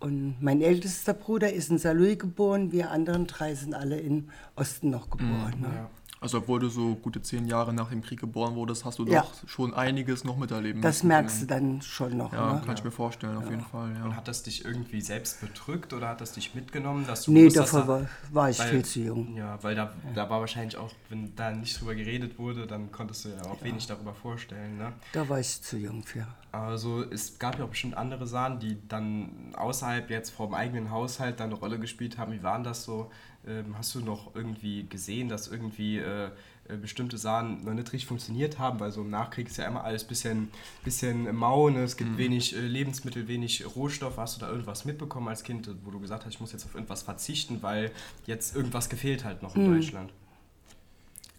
Und 0.00 0.36
mein 0.40 0.60
ältester 0.60 1.14
Bruder 1.14 1.52
ist 1.52 1.70
in 1.70 1.78
Saarlouis 1.78 2.18
geboren, 2.18 2.72
wir 2.72 2.90
anderen 2.90 3.28
drei 3.28 3.54
sind 3.54 3.74
alle 3.74 3.98
im 4.00 4.28
Osten 4.56 4.90
noch 4.90 5.08
geboren. 5.08 5.60
Ne? 5.60 5.86
Also 6.20 6.38
obwohl 6.38 6.60
du 6.60 6.68
so 6.70 6.94
gute 6.94 7.20
zehn 7.20 7.46
Jahre 7.46 7.74
nach 7.74 7.90
dem 7.90 8.02
Krieg 8.02 8.18
geboren 8.20 8.54
wurdest, 8.54 8.84
hast 8.86 8.98
du 8.98 9.04
Ja. 9.06 9.20
doch 9.20 9.32
schon 9.48 9.74
einiges 9.74 10.24
noch 10.24 10.36
miterleben 10.38 10.80
Das 10.80 10.96
müssen. 10.96 11.08
merkst 11.08 11.42
du 11.42 11.46
dann 11.46 11.82
schon 11.82 12.16
noch. 12.16 12.32
Ja, 12.32 12.54
ne? 12.54 12.62
kann 12.64 12.74
ich 12.74 12.82
mir 12.84 12.90
vorstellen, 12.90 13.36
auf 13.36 13.50
jeden 13.50 13.60
Fall. 13.60 13.90
Und 14.02 14.10
Ja. 14.10 14.16
hat 14.16 14.26
das 14.26 14.42
dich 14.42 14.64
irgendwie 14.64 15.02
selbst 15.02 15.40
bedrückt 15.42 15.92
oder 15.92 16.08
hat 16.08 16.20
das 16.22 16.32
dich 16.32 16.54
mitgenommen, 16.54 17.06
dass 17.06 17.24
du 17.24 17.32
Nee, 17.32 17.48
dass 17.50 17.74
war, 17.74 18.06
war 18.32 18.50
ich 18.50 18.58
weil- 18.58 18.68
viel 18.70 18.84
zu 18.84 19.00
jung. 19.00 19.36
Ja, 19.36 19.62
weil 19.62 19.74
da, 19.74 19.92
da 20.14 20.30
war 20.30 20.40
wahrscheinlich 20.40 20.76
auch, 20.78 20.90
wenn 21.10 21.34
da 21.36 21.50
nicht 21.50 21.78
drüber 21.80 21.94
geredet 21.94 22.38
wurde, 22.38 22.66
dann 22.66 22.90
konntest 22.90 23.26
du 23.26 23.28
ja 23.28 23.42
auch 23.42 23.62
wenig 23.62 23.86
darüber 23.86 24.14
vorstellen. 24.14 24.78
Ne? 24.78 24.92
Da 25.12 25.28
war 25.28 25.38
ich 25.38 25.60
zu 25.60 25.76
jung 25.76 26.02
für. 26.02 26.26
Also 26.50 27.02
es 27.10 27.38
gab 27.38 27.58
ja 27.58 27.64
auch 27.66 27.68
bestimmt 27.68 27.96
andere 27.98 28.26
Sachen, 28.26 28.58
die 28.60 28.78
dann 28.88 29.52
außerhalb 29.54 30.08
jetzt 30.08 30.30
vom 30.30 30.54
eigenen 30.54 30.90
Haushalt 30.90 31.38
dann 31.40 31.50
eine 31.50 31.58
Rolle 31.58 31.78
gespielt 31.78 32.16
haben. 32.16 32.32
Wie 32.32 32.42
waren 32.42 32.64
das 32.64 32.84
so? 32.84 33.10
Ähm, 33.46 33.76
hast 33.78 33.94
du 33.94 34.00
noch 34.00 34.34
irgendwie 34.34 34.86
gesehen, 34.88 35.28
dass 35.28 35.48
irgendwie 35.48 35.98
äh, 35.98 36.30
äh, 36.68 36.76
bestimmte 36.76 37.16
Sachen 37.16 37.64
noch 37.64 37.74
nicht 37.74 37.92
richtig 37.92 38.06
funktioniert 38.06 38.58
haben? 38.58 38.80
Weil 38.80 38.90
so 38.92 39.02
im 39.02 39.10
Nachkrieg 39.10 39.46
ist 39.48 39.56
ja 39.56 39.66
immer 39.66 39.84
alles 39.84 40.04
ein 40.04 40.08
bisschen, 40.08 40.48
bisschen 40.84 41.34
mau, 41.34 41.68
ne? 41.70 41.84
es 41.84 41.96
gibt 41.96 42.18
wenig 42.18 42.56
äh, 42.56 42.60
Lebensmittel, 42.60 43.28
wenig 43.28 43.64
Rohstoffe. 43.76 44.16
Hast 44.16 44.36
du 44.36 44.40
da 44.40 44.50
irgendwas 44.50 44.84
mitbekommen 44.84 45.28
als 45.28 45.42
Kind, 45.44 45.70
wo 45.84 45.90
du 45.90 46.00
gesagt 46.00 46.24
hast, 46.24 46.34
ich 46.34 46.40
muss 46.40 46.52
jetzt 46.52 46.64
auf 46.64 46.74
irgendwas 46.74 47.02
verzichten, 47.02 47.62
weil 47.62 47.92
jetzt 48.26 48.56
irgendwas 48.56 48.88
gefehlt 48.88 49.24
halt 49.24 49.42
noch 49.42 49.54
in 49.54 49.72
Deutschland? 49.72 50.12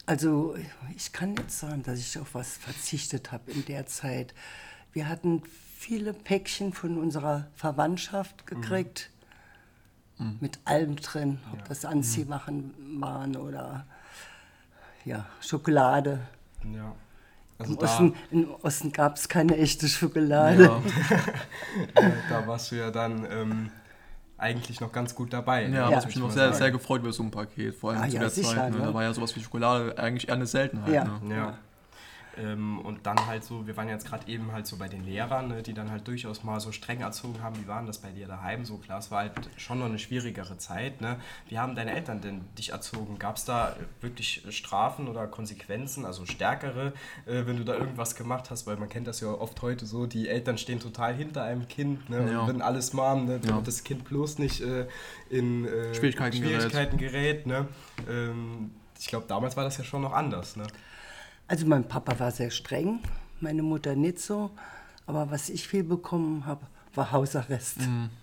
Also 0.06 0.56
ich 0.95 1.12
kann 1.12 1.33
nicht 1.33 1.51
sagen, 1.51 1.83
dass 1.83 2.00
ich 2.00 2.18
auf 2.18 2.33
was 2.33 2.56
verzichtet 2.56 3.33
habe 3.33 3.51
in 3.51 3.65
der 3.65 3.86
Zeit. 3.88 4.33
Wir 4.94 5.10
hatten 5.10 5.44
viele 5.77 6.13
Päckchen 6.13 6.71
von 6.71 6.98
unserer 6.98 7.48
Verwandtschaft 7.56 8.48
gekriegt. 8.48 9.12
Mit 10.40 10.60
allem 10.66 10.96
drin, 10.96 11.40
ob 11.54 11.68
das 11.68 11.86
Anziehmachen 11.86 12.74
waren 13.00 13.36
oder 13.36 13.86
ja, 15.06 15.25
Schokolade. 15.42 16.19
Ja. 16.74 16.94
Also 17.60 17.74
Im 17.74 17.80
da, 17.80 17.86
Osten, 17.86 18.14
Im 18.31 18.48
Osten 18.64 18.92
gab 18.92 19.16
es 19.18 19.30
keine 19.30 19.58
echte 19.58 19.88
Schokolade. 19.88 20.64
Ja. 20.64 20.81
da 22.30 22.48
warst 22.48 22.72
du 22.72 22.75
ja 22.78 22.90
dann 22.92 23.25
ähm, 23.31 23.69
eigentlich 24.38 24.80
noch 24.81 24.92
ganz 24.92 25.14
gut 25.16 25.34
dabei. 25.34 25.68
ne? 25.68 25.75
Ja, 25.78 25.90
Ja. 25.92 26.00
ich 26.00 26.14
bin 26.14 26.22
noch 26.24 26.31
sehr, 26.31 26.52
sehr 26.54 26.72
gefreut 26.72 27.02
über 27.02 27.12
so 27.13 27.24
ein 27.24 27.31
Paket, 27.31 27.75
vor 27.75 27.92
allem 27.92 28.02
Ah, 28.02 28.08
zu 28.08 28.16
ja, 28.16 28.20
der 28.22 28.30
sicher, 28.30 28.56
Zeit. 28.56 28.72
Ne? 28.74 28.80
ne? 28.80 28.86
Da 28.86 28.94
war 28.94 29.04
ja 29.04 29.13
sowas 29.13 29.36
wie 29.36 29.42
Schokolade 29.42 29.98
eigentlich 29.98 30.30
eher 30.30 30.36
eine 30.36 30.46
Seltenheit. 30.48 30.94
Ja. 30.94 31.20
Ne? 31.24 31.36
Ja. 31.36 31.58
Ähm, 32.39 32.80
und 32.80 33.06
dann 33.06 33.25
halt 33.25 33.44
so, 33.44 33.66
wir 33.66 33.75
waren 33.78 33.89
jetzt 33.89 34.06
gerade 34.07 34.28
eben 34.28 34.51
halt 34.51 34.68
so 34.68 34.78
bei 34.78 34.88
den 34.88 35.04
Lehrern, 35.04 35.48
ne, 35.48 35.63
die 35.63 35.74
dann 35.74 35.89
halt 35.89 36.07
durchaus 36.07 36.44
mal 36.44 36.60
so 36.60 36.72
streng 36.72 37.01
erzogen 37.01 37.42
haben. 37.42 37.56
Wie 37.62 37.68
waren 37.68 37.86
das 37.88 37.98
bei 37.98 38.12
dir 38.12 38.28
daheim? 38.28 38.63
So 38.66 38.78
klar, 38.78 39.00
es 39.00 39.10
war 39.12 39.19
halt 39.22 39.31
schon 39.57 39.80
noch 39.80 39.86
eine 39.88 39.98
schwierigere 40.00 40.57
Zeit. 40.57 41.01
Ne? 41.01 41.18
Wie 41.50 41.57
haben 41.57 41.75
deine 41.75 41.94
Eltern 41.95 42.22
denn 42.22 42.42
dich 42.57 42.72
erzogen? 42.72 43.18
Gab 43.18 43.38
es 43.38 43.45
da 43.45 43.75
wirklich 44.01 44.44
Strafen 44.50 45.07
oder 45.07 45.25
Konsequenzen, 45.28 46.06
also 46.06 46.25
stärkere, 46.25 46.94
äh, 47.25 47.45
wenn 47.45 47.57
du 47.57 47.63
da 47.63 47.74
irgendwas 47.75 48.16
gemacht 48.16 48.51
hast? 48.51 48.68
Weil 48.68 48.78
man 48.78 48.89
kennt 48.89 49.07
das 49.07 49.19
ja 49.22 49.30
oft 49.30 49.62
heute 49.62 49.86
so, 49.86 50.06
die 50.06 50.28
Eltern 50.28 50.57
stehen 50.57 50.80
total 50.80 51.16
hinter 51.16 51.44
einem 51.44 51.68
Kind 51.68 52.10
ne, 52.10 52.31
Ja. 52.31 52.42
und 52.42 52.48
würden 52.48 52.62
alles 52.62 52.94
machen, 52.94 53.25
ne, 53.25 53.39
damit 53.39 53.50
Ja. 53.50 53.62
das 53.62 53.84
Kind 53.84 54.04
bloß 54.06 54.38
nicht 54.39 54.62
äh, 54.62 54.88
in 55.30 55.66
äh, 55.66 55.95
Schwierigkeiten 55.95 56.39
gerät. 56.42 56.56
Schwierigkeiten 56.56 56.98
gerät. 56.98 57.48
ne? 57.48 57.68
ähm, 58.10 58.72
ich 59.00 59.07
glaube, 59.07 59.25
damals 59.28 59.56
war 59.57 59.63
das 59.63 59.78
ja 59.78 59.84
schon 59.84 60.01
noch 60.01 60.13
anders. 60.13 60.56
Ne? 60.56 60.66
Also 61.48 61.66
mein 61.66 61.88
Papa 61.88 62.20
war 62.20 62.32
sehr 62.32 62.52
streng, 62.52 63.00
meine 63.40 63.64
Mutter 63.64 63.96
nicht 63.96 64.20
so. 64.20 64.52
Aber 65.06 65.32
was 65.32 65.50
ich 65.50 65.68
viel 65.68 65.84
bekommen 65.84 66.46
habe, 66.46 66.62
war 66.94 67.12
Hausarrest. 67.12 67.78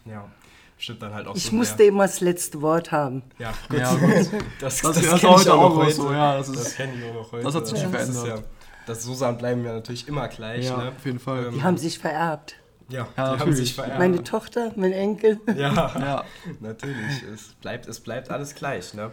Ja, 0.05 0.29
stimmt 0.77 1.01
dann 1.03 1.15
halt 1.15 1.27
auch 1.27 1.35
Ich 1.37 1.45
so 1.45 1.55
musste 1.57 1.79
der- 1.79 1.87
immer 1.87 2.05
das 2.07 2.21
letzte 2.21 2.61
Wort 2.61 2.93
haben. 2.93 3.23
Ja, 3.39 3.55
gut. 3.71 3.79
Ja, 3.79 3.95
gut. 3.95 4.11
Das, 4.61 4.81
Das 4.83 4.83
das, 4.83 4.97
ist 4.99 5.09
kenn 5.09 5.17
ich 5.17 5.25
heute 5.25 5.55
auch 5.55 5.71
noch 5.71 5.77
heute. 5.77 5.93
so, 5.95 6.13
ja, 6.13 6.37
das 6.37 6.53
das 6.53 6.75
kenne 6.75 6.93
ich 6.99 7.05
auch 7.11 7.15
noch 7.15 7.33
heute. 7.33 7.45
das 7.45 7.55
hat 7.55 7.67
sich 7.67 7.83
ist 7.83 7.91
verändert. 7.91 8.27
Ja, 8.27 8.39
das 8.87 9.03
so 9.03 9.15
Sachen 9.15 9.39
bleiben 9.39 9.65
ja 9.65 9.73
natürlich 9.73 10.07
immer 10.09 10.29
gleich. 10.29 10.67
Ja, 10.67 10.77
ne? 10.77 10.93
auf 10.95 11.07
jeden 11.07 11.19
Fall. 11.21 11.51
Die 11.53 11.63
haben 11.63 11.79
sich 11.79 11.99
vererbt. 11.99 12.57
Ja, 12.91 13.05
die 13.05 13.17
Ja, 13.17 13.27
haben 13.29 13.39
natürlich. 13.39 13.57
sich 13.61 13.75
vererbt. 13.75 13.99
Meine 13.99 14.23
Tochter, 14.23 14.73
mein 14.77 14.93
Enkel. 14.93 15.41
ja, 15.57 15.73
Ja. 15.99 16.25
natürlich. 16.61 17.23
Es 17.33 17.55
bleibt, 17.63 17.87
es 17.89 18.01
bleibt 18.01 18.31
alles 18.31 18.55
gleich. 18.55 18.93
Ne? 18.93 19.11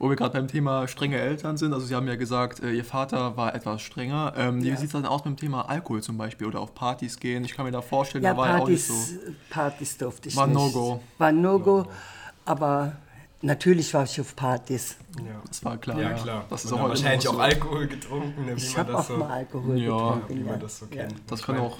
Wo 0.00 0.08
wir 0.08 0.14
gerade 0.16 0.32
beim 0.34 0.46
Thema 0.46 0.86
strenge 0.86 1.16
Eltern 1.18 1.56
sind, 1.56 1.72
also 1.72 1.84
Sie 1.84 1.94
haben 1.94 2.06
ja 2.06 2.14
gesagt, 2.14 2.60
äh, 2.62 2.70
Ihr 2.70 2.84
Vater 2.84 3.36
war 3.36 3.54
etwas 3.54 3.82
strenger. 3.82 4.32
Ähm, 4.36 4.62
Wie 4.62 4.68
Ja. 4.68 4.76
sieht 4.76 4.86
es 4.86 4.92
dann 4.92 5.04
aus 5.04 5.24
mit 5.24 5.36
dem 5.36 5.40
Thema 5.40 5.62
Alkohol 5.68 6.02
zum 6.02 6.16
Beispiel 6.16 6.46
oder 6.46 6.60
auf 6.60 6.72
Partys 6.74 7.18
gehen? 7.18 7.44
Ich 7.44 7.54
kann 7.56 7.64
mir 7.66 7.72
da 7.72 7.82
vorstellen, 7.82 8.22
Ja, 8.22 8.30
da 8.32 8.36
war 8.36 8.48
er 8.48 8.62
auch 8.62 8.68
nicht 8.68 8.86
Partys, 8.88 9.08
so. 9.10 9.32
Partys 9.50 9.98
durfte 9.98 10.28
ich 10.28 10.36
War 10.36 10.46
nicht. 10.46 10.54
No-Go. 10.54 11.00
War 11.18 11.32
No-Go. 11.32 11.86
Aber 12.44 12.92
natürlich 13.42 13.92
war 13.92 14.04
ich 14.04 14.20
auf 14.20 14.36
Partys. 14.36 14.96
Ja. 15.18 15.24
Das 15.48 15.64
war 15.64 15.76
klar. 15.78 16.00
Ja, 16.00 16.12
klar. 16.12 16.44
Das 16.48 16.64
ist 16.64 16.72
auch 16.72 16.80
wahrscheinlich 16.88 17.24
noch 17.24 17.32
auch 17.32 17.36
so. 17.36 17.40
Alkohol 17.42 17.86
getrunken, 17.88 18.46
ne, 18.46 18.56
wie 18.56 18.60
Ich 18.62 18.76
man 18.76 18.86
habe 18.86 18.92
das 18.92 19.00
auch 19.00 19.08
so, 19.08 19.16
mal 19.16 19.30
Alkohol 19.30 19.78
Ja, 19.78 19.86
getrunken. 19.96 20.28
wie 20.28 20.34
man 20.44 20.46
ja. 20.54 20.56
das 20.58 20.78
so 20.78 20.86
Ja. 20.86 21.02
kennt. 21.06 21.14
Das 21.26 21.42
kann 21.42 21.58
auch. 21.58 21.78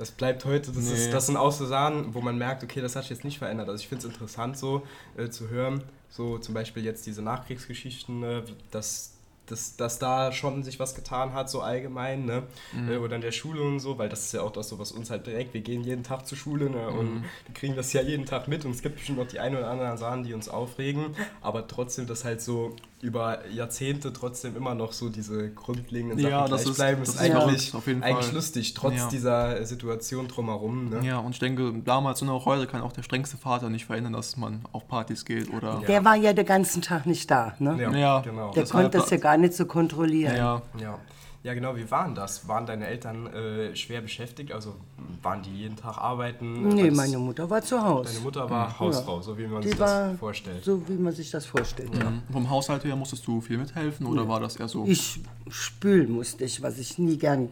Das 0.00 0.12
bleibt 0.12 0.46
heute, 0.46 0.72
das, 0.72 0.84
Nee. 0.84 0.94
ist, 0.94 1.12
das 1.12 1.26
sind 1.26 1.36
auch 1.36 1.52
so 1.52 1.66
Sachen, 1.66 2.14
wo 2.14 2.22
man 2.22 2.38
merkt, 2.38 2.64
okay, 2.64 2.80
das 2.80 2.96
hat 2.96 3.02
sich 3.02 3.10
jetzt 3.10 3.22
nicht 3.22 3.38
verändert. 3.38 3.68
Also 3.68 3.82
ich 3.82 3.86
finde 3.88 4.06
es 4.06 4.10
interessant 4.10 4.56
so 4.56 4.80
äh, 5.18 5.28
zu 5.28 5.50
hören, 5.50 5.82
so 6.08 6.38
zum 6.38 6.54
Beispiel 6.54 6.82
jetzt 6.86 7.06
diese 7.06 7.20
Nachkriegsgeschichten, 7.20 8.18
ne, 8.20 8.42
dass, 8.70 9.12
dass, 9.44 9.76
dass 9.76 9.98
da 9.98 10.32
schon 10.32 10.62
sich 10.62 10.80
was 10.80 10.94
getan 10.94 11.34
hat, 11.34 11.50
so 11.50 11.60
allgemein, 11.60 12.24
ne? 12.24 12.44
Mhm. 12.72 12.90
Äh, 12.92 12.96
oder 12.96 13.16
in 13.16 13.20
der 13.20 13.30
Schule 13.30 13.60
und 13.60 13.78
so, 13.78 13.98
weil 13.98 14.08
das 14.08 14.24
ist 14.24 14.32
ja 14.32 14.40
auch 14.40 14.52
das, 14.52 14.70
so, 14.70 14.78
was 14.78 14.90
uns 14.90 15.10
halt 15.10 15.26
direkt, 15.26 15.52
wir 15.52 15.60
gehen 15.60 15.84
jeden 15.84 16.02
Tag 16.02 16.26
zur 16.26 16.38
Schule 16.38 16.70
ne? 16.70 16.88
Mhm. 16.90 16.98
und 16.98 17.22
wir 17.44 17.54
kriegen 17.54 17.76
das 17.76 17.92
ja 17.92 18.00
jeden 18.00 18.24
Tag 18.24 18.48
mit 18.48 18.64
und 18.64 18.70
es 18.70 18.80
gibt 18.80 18.96
bestimmt 18.96 19.18
noch 19.18 19.28
die 19.28 19.38
ein 19.38 19.54
oder 19.54 19.68
anderen 19.68 19.98
Sachen, 19.98 20.22
die 20.24 20.32
uns 20.32 20.48
aufregen, 20.48 21.14
aber 21.42 21.68
trotzdem, 21.68 22.06
dass 22.06 22.24
halt 22.24 22.40
so 22.40 22.74
über 23.02 23.48
Jahrzehnte 23.48 24.12
trotzdem 24.12 24.56
immer 24.56 24.74
noch 24.74 24.92
so 24.92 25.08
diese 25.08 25.50
grundlegenden 25.50 26.18
Sachen 26.18 26.30
Ja, 26.30 26.46
das 26.48 26.62
gleich 26.62 26.70
ist- 26.70 26.76
bleiben, 26.76 27.00
das 27.00 27.08
ist 27.14 27.20
eigentlich, 27.20 27.32
verrückt, 27.70 27.74
auf 27.74 27.86
jeden 27.86 28.02
eigentlich 28.02 28.26
Fall. 28.26 28.34
lustig, 28.34 28.74
trotz 28.74 28.96
Ja. 28.96 29.08
dieser 29.08 29.64
Situation 29.64 30.28
drumherum. 30.28 30.90
Ne? 30.90 31.00
Ja, 31.06 31.18
und 31.18 31.32
ich 31.32 31.38
denke, 31.38 31.72
damals 31.84 32.20
und 32.20 32.28
auch 32.28 32.44
heute 32.44 32.66
kann 32.66 32.82
auch 32.82 32.92
der 32.92 33.02
strengste 33.02 33.36
Vater 33.38 33.70
nicht 33.70 33.86
verhindern, 33.86 34.12
dass 34.12 34.36
man 34.36 34.60
auf 34.72 34.86
Partys 34.86 35.24
geht 35.24 35.50
oder. 35.52 35.80
Der 35.88 36.04
war 36.04 36.16
ja 36.16 36.32
den 36.34 36.44
ganzen 36.46 36.82
Tag 36.82 37.06
nicht 37.06 37.30
da. 37.30 37.54
Ne? 37.58 37.78
Ja, 37.80 37.90
Ja. 37.90 38.20
genau. 38.20 38.50
Der 38.52 38.62
Das 38.64 38.70
konnte 38.70 38.98
ja 38.98 39.02
das 39.02 39.10
ja 39.10 39.16
gar 39.16 39.36
nicht 39.38 39.54
so 39.54 39.64
kontrollieren. 39.64 40.36
Ja, 40.36 40.62
Ja. 40.78 40.98
Ja, 41.42 41.54
genau, 41.54 41.74
wie 41.74 41.90
waren 41.90 42.14
das? 42.14 42.46
Waren 42.48 42.66
deine 42.66 42.86
Eltern 42.86 43.26
äh, 43.28 43.74
schwer 43.74 44.02
beschäftigt? 44.02 44.52
Also 44.52 44.74
waren 45.22 45.42
die 45.42 45.50
jeden 45.56 45.74
Tag 45.76 45.96
arbeiten? 45.96 46.68
Nee, 46.68 46.82
War 46.82 46.88
das- 46.88 46.96
meine 46.96 47.18
Mutter 47.18 47.48
war 47.48 47.62
zu 47.62 47.82
Hause. 47.82 48.10
Deine 48.12 48.22
Mutter 48.24 48.50
war 48.50 48.78
Hausfrau, 48.78 49.22
so 49.22 49.38
wie 49.38 49.46
man 49.46 49.62
Die 49.62 49.68
sich 49.68 49.78
war 49.78 50.10
das 50.10 50.18
vorstellt. 50.18 50.62
so, 50.64 50.86
wie 50.86 50.92
man 50.98 51.14
sich 51.14 51.30
das 51.30 51.46
vorstellt. 51.46 51.94
Ja. 51.96 52.10
Mhm. 52.10 52.22
Vom 52.30 52.50
Haushalt 52.50 52.84
her 52.84 52.94
musstest 52.94 53.26
du 53.26 53.40
viel 53.40 53.56
mithelfen 53.56 54.04
oder 54.06 54.28
war 54.28 54.38
das 54.40 54.56
eher 54.56 54.68
so? 54.68 54.84
Ich 54.86 55.20
spülen 55.48 56.12
musste 56.12 56.44
ich, 56.44 56.60
was 56.62 56.78
ich 56.78 56.98
nie 56.98 57.16
gern 57.16 57.48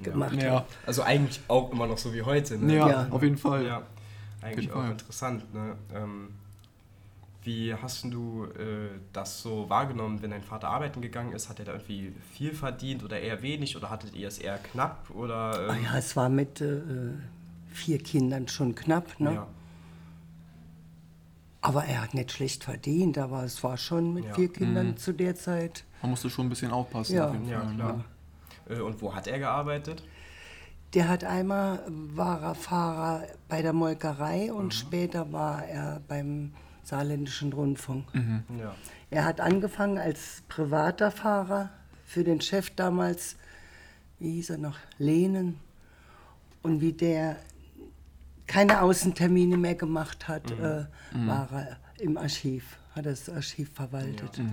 gemacht 0.00 0.40
ja. 0.40 0.50
habe. 0.50 0.66
Also 0.86 1.02
eigentlich 1.02 1.40
auch 1.48 1.72
immer 1.72 1.88
noch 1.88 1.98
so 1.98 2.14
wie 2.14 2.22
heute. 2.22 2.56
Ne? 2.58 2.76
Ja, 2.76 2.88
Ja. 2.88 3.06
auf 3.10 3.22
jeden 3.24 3.38
Fall. 3.38 3.66
Ja, 3.66 3.82
eigentlich 4.40 4.66
jeden 4.66 4.76
auch 4.76 4.82
Fall. 4.82 4.92
interessant. 4.92 5.52
Ne? 5.52 5.74
Ähm, 5.94 6.28
wie 7.46 7.72
hast 7.74 8.04
du 8.04 8.44
äh, 8.58 8.90
das 9.12 9.40
so 9.40 9.70
wahrgenommen, 9.70 10.20
wenn 10.20 10.30
dein 10.32 10.42
Vater 10.42 10.68
arbeiten 10.68 11.00
gegangen 11.00 11.32
ist? 11.32 11.48
Hat 11.48 11.58
er 11.60 11.64
da 11.64 11.72
irgendwie 11.72 12.12
viel 12.32 12.52
verdient 12.52 13.04
oder 13.04 13.20
eher 13.20 13.40
wenig 13.40 13.76
oder 13.76 13.88
hattet 13.88 14.14
ihr 14.14 14.26
es 14.28 14.38
eher 14.38 14.58
knapp? 14.58 15.08
Oder, 15.10 15.68
Ah 15.70 15.76
ähm, 15.76 15.84
ja, 15.84 15.96
es 15.96 16.16
war 16.16 16.28
mit 16.28 16.60
äh, 16.60 16.80
vier 17.70 17.98
Kindern 17.98 18.48
schon 18.48 18.74
knapp, 18.74 19.18
ne? 19.20 19.34
ja. 19.34 19.46
Aber 21.60 21.84
er 21.84 22.02
hat 22.02 22.14
nicht 22.14 22.30
schlecht 22.32 22.64
verdient, 22.64 23.18
aber 23.18 23.42
es 23.44 23.62
war 23.64 23.76
schon 23.76 24.12
mit 24.14 24.24
Ja. 24.26 24.34
vier 24.34 24.52
Kindern 24.52 24.96
zu 24.96 25.12
der 25.12 25.34
Zeit. 25.34 25.84
Man 26.02 26.10
musste 26.10 26.30
schon 26.30 26.46
ein 26.46 26.48
bisschen 26.48 26.70
aufpassen. 26.70 27.16
Ja. 27.16 27.26
auf 27.28 27.32
jeden 27.32 27.48
ja, 27.48 27.60
klar. 27.60 28.04
Äh, 28.68 28.80
und 28.80 29.00
wo 29.00 29.14
hat 29.14 29.26
er 29.26 29.38
gearbeitet? 29.38 30.02
Der 30.94 31.08
hat 31.08 31.24
einmal, 31.24 31.80
war 31.88 32.42
er 32.42 32.54
Fahrer 32.54 33.22
bei 33.48 33.62
der 33.62 33.72
Molkerei 33.72 34.52
und 34.52 34.72
später 34.74 35.32
war 35.32 35.64
er 35.64 36.00
beim 36.08 36.52
Saarländischen 36.86 37.52
Rundfunk. 37.52 38.06
Ja. 38.58 38.76
Er 39.10 39.24
hat 39.24 39.40
angefangen 39.40 39.98
als 39.98 40.42
privater 40.48 41.10
Fahrer 41.10 41.70
für 42.04 42.22
den 42.22 42.40
Chef 42.40 42.70
damals, 42.70 43.36
wie 44.20 44.34
hieß 44.34 44.50
er 44.50 44.58
noch, 44.58 44.78
Lehnen. 44.98 45.58
Und 46.62 46.80
wie 46.80 46.92
der 46.92 47.36
keine 48.46 48.82
Außentermine 48.82 49.56
mehr 49.56 49.74
gemacht 49.74 50.28
hat, 50.28 50.50
äh, 50.52 50.86
war 51.12 51.48
er 51.52 51.76
im 51.98 52.16
Archiv, 52.16 52.78
hat 52.92 53.06
das 53.06 53.28
Archiv 53.28 53.72
verwaltet. 53.72 54.38
Ja, 54.38 54.44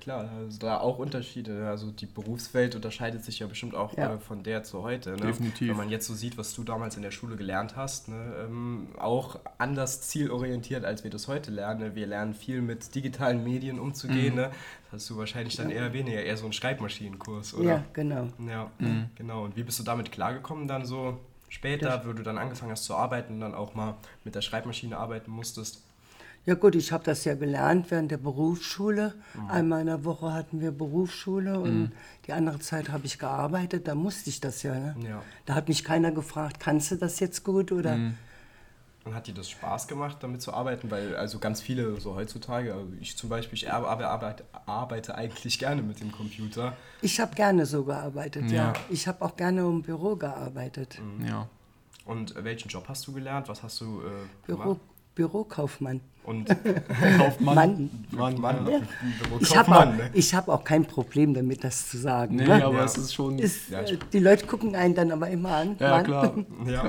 klar, 0.00 0.30
also 0.38 0.58
da 0.58 0.78
auch 0.80 0.98
Unterschiede. 0.98 1.68
Also 1.68 1.90
die 1.90 2.06
Berufswelt 2.06 2.74
unterscheidet 2.74 3.24
sich 3.24 3.40
ja 3.40 3.46
bestimmt 3.46 3.74
auch 3.74 3.96
Ja. 3.96 4.14
äh, 4.14 4.18
von 4.18 4.42
der 4.42 4.62
zu 4.62 4.82
heute. 4.82 5.10
Ne? 5.10 5.16
Definitiv. 5.26 5.68
Wenn 5.68 5.76
man 5.76 5.90
jetzt 5.90 6.06
so 6.06 6.14
sieht, 6.14 6.38
was 6.38 6.54
du 6.54 6.64
damals 6.64 6.96
in 6.96 7.02
der 7.02 7.10
Schule 7.10 7.36
gelernt 7.36 7.76
hast, 7.76 8.08
ne? 8.08 8.34
ähm, 8.44 8.88
auch 8.98 9.38
anders 9.58 10.00
zielorientiert, 10.02 10.84
als 10.84 11.04
wir 11.04 11.10
das 11.10 11.28
heute 11.28 11.50
lernen. 11.50 11.94
Wir 11.94 12.06
lernen 12.06 12.34
viel 12.34 12.62
mit 12.62 12.94
digitalen 12.94 13.44
Medien 13.44 13.78
umzugehen. 13.78 14.34
Ne? 14.34 14.50
Das 14.90 15.02
hast 15.02 15.10
du 15.10 15.18
wahrscheinlich 15.18 15.56
dann 15.56 15.70
eher 15.70 15.92
weniger, 15.92 16.22
eher 16.22 16.36
so 16.36 16.44
einen 16.44 16.52
Schreibmaschinenkurs, 16.54 17.54
oder? 17.54 17.68
Ja, 17.68 17.84
genau. 17.92 18.28
Ja, 18.48 18.70
genau. 19.14 19.44
Und 19.44 19.56
wie 19.56 19.62
bist 19.62 19.78
du 19.78 19.82
damit 19.82 20.10
klargekommen 20.10 20.68
dann 20.68 20.84
so 20.86 21.18
später, 21.48 22.02
wo 22.06 22.12
du 22.12 22.22
dann 22.22 22.38
angefangen 22.38 22.72
hast 22.72 22.84
zu 22.84 22.94
arbeiten 22.94 23.34
und 23.34 23.40
dann 23.40 23.54
auch 23.54 23.74
mal 23.74 23.96
mit 24.24 24.34
der 24.34 24.40
Schreibmaschine 24.40 24.96
arbeiten 24.96 25.30
musstest? 25.30 25.82
Ja 26.46 26.54
gut, 26.54 26.74
ich 26.74 26.90
habe 26.90 27.04
das 27.04 27.24
ja 27.24 27.34
gelernt 27.34 27.90
während 27.90 28.10
der 28.10 28.16
Berufsschule. 28.16 29.14
Einmal 29.48 29.80
in 29.82 29.86
der 29.86 30.04
Woche 30.04 30.32
hatten 30.32 30.60
wir 30.60 30.70
Berufsschule 30.72 31.60
und 31.60 31.92
die 32.26 32.32
andere 32.32 32.58
Zeit 32.60 32.88
habe 32.88 33.06
ich 33.06 33.18
gearbeitet. 33.18 33.86
Da 33.86 33.94
musste 33.94 34.30
ich 34.30 34.40
das 34.40 34.62
ja. 34.62 34.74
Ne? 34.74 34.96
Ja. 35.06 35.22
Da 35.44 35.54
hat 35.54 35.68
mich 35.68 35.84
keiner 35.84 36.10
gefragt, 36.12 36.58
kannst 36.58 36.90
du 36.90 36.96
das 36.96 37.20
jetzt 37.20 37.44
gut 37.44 37.72
oder? 37.72 37.98
Und 39.04 39.14
hat 39.14 39.26
dir 39.26 39.34
das 39.34 39.48
Spaß 39.48 39.86
gemacht, 39.88 40.18
damit 40.20 40.42
zu 40.42 40.52
arbeiten? 40.52 40.90
Weil 40.90 41.14
also 41.16 41.38
ganz 41.38 41.60
viele 41.60 41.98
so 42.00 42.14
heutzutage, 42.14 42.74
also 42.74 42.88
ich 43.00 43.16
zum 43.16 43.30
Beispiel, 43.30 43.56
ich 43.56 43.72
ar- 43.72 43.86
ar- 43.86 44.00
arbeite, 44.02 44.44
arbeite 44.66 45.14
eigentlich 45.14 45.58
gerne 45.58 45.82
mit 45.82 46.00
dem 46.00 46.12
Computer. 46.12 46.76
Ich 47.00 47.18
habe 47.20 47.34
gerne 47.34 47.64
so 47.64 47.84
gearbeitet, 47.84 48.50
ja. 48.50 48.56
Ja. 48.56 48.72
Ich 48.90 49.06
habe 49.08 49.22
auch 49.24 49.36
gerne 49.36 49.60
im 49.62 49.82
Büro 49.82 50.16
gearbeitet. 50.16 51.00
Ja. 51.26 51.48
Und 52.04 52.34
welchen 52.44 52.68
Job 52.68 52.84
hast 52.88 53.06
du 53.06 53.12
gelernt? 53.12 53.48
Was 53.48 53.62
hast 53.62 53.80
du 53.80 54.00
äh, 54.00 54.10
Büro, 54.46 54.58
gemacht? 54.62 54.80
Bürokaufmann. 55.14 56.00
Und 56.24 56.48
Kaufmann. 57.18 57.54
Mann. 57.54 57.90
Mann. 58.10 58.40
Mann, 58.40 58.66
Ja. 58.70 58.80
Ich 59.40 59.56
habe 59.56 59.74
auch, 59.76 59.84
ne? 59.86 60.10
ich 60.12 60.34
hab 60.34 60.48
auch 60.48 60.62
kein 60.64 60.84
Problem 60.84 61.32
damit, 61.34 61.64
das 61.64 61.88
zu 61.88 61.98
sagen. 61.98 62.36
Nee, 62.36 62.44
ne? 62.46 62.64
aber 62.64 62.78
Ja. 62.78 62.84
es 62.84 62.96
ist 62.98 63.14
schon. 63.14 63.38
Ist, 63.38 63.70
Ja, 63.70 63.80
äh, 63.80 63.96
die 64.12 64.18
Leute 64.18 64.46
gucken 64.46 64.76
einen 64.76 64.94
dann 64.94 65.10
aber 65.12 65.28
immer 65.30 65.50
an. 65.56 65.76
ja, 65.78 65.90
Mann. 65.90 66.04
klar. 66.04 66.34
Ja, 66.66 66.88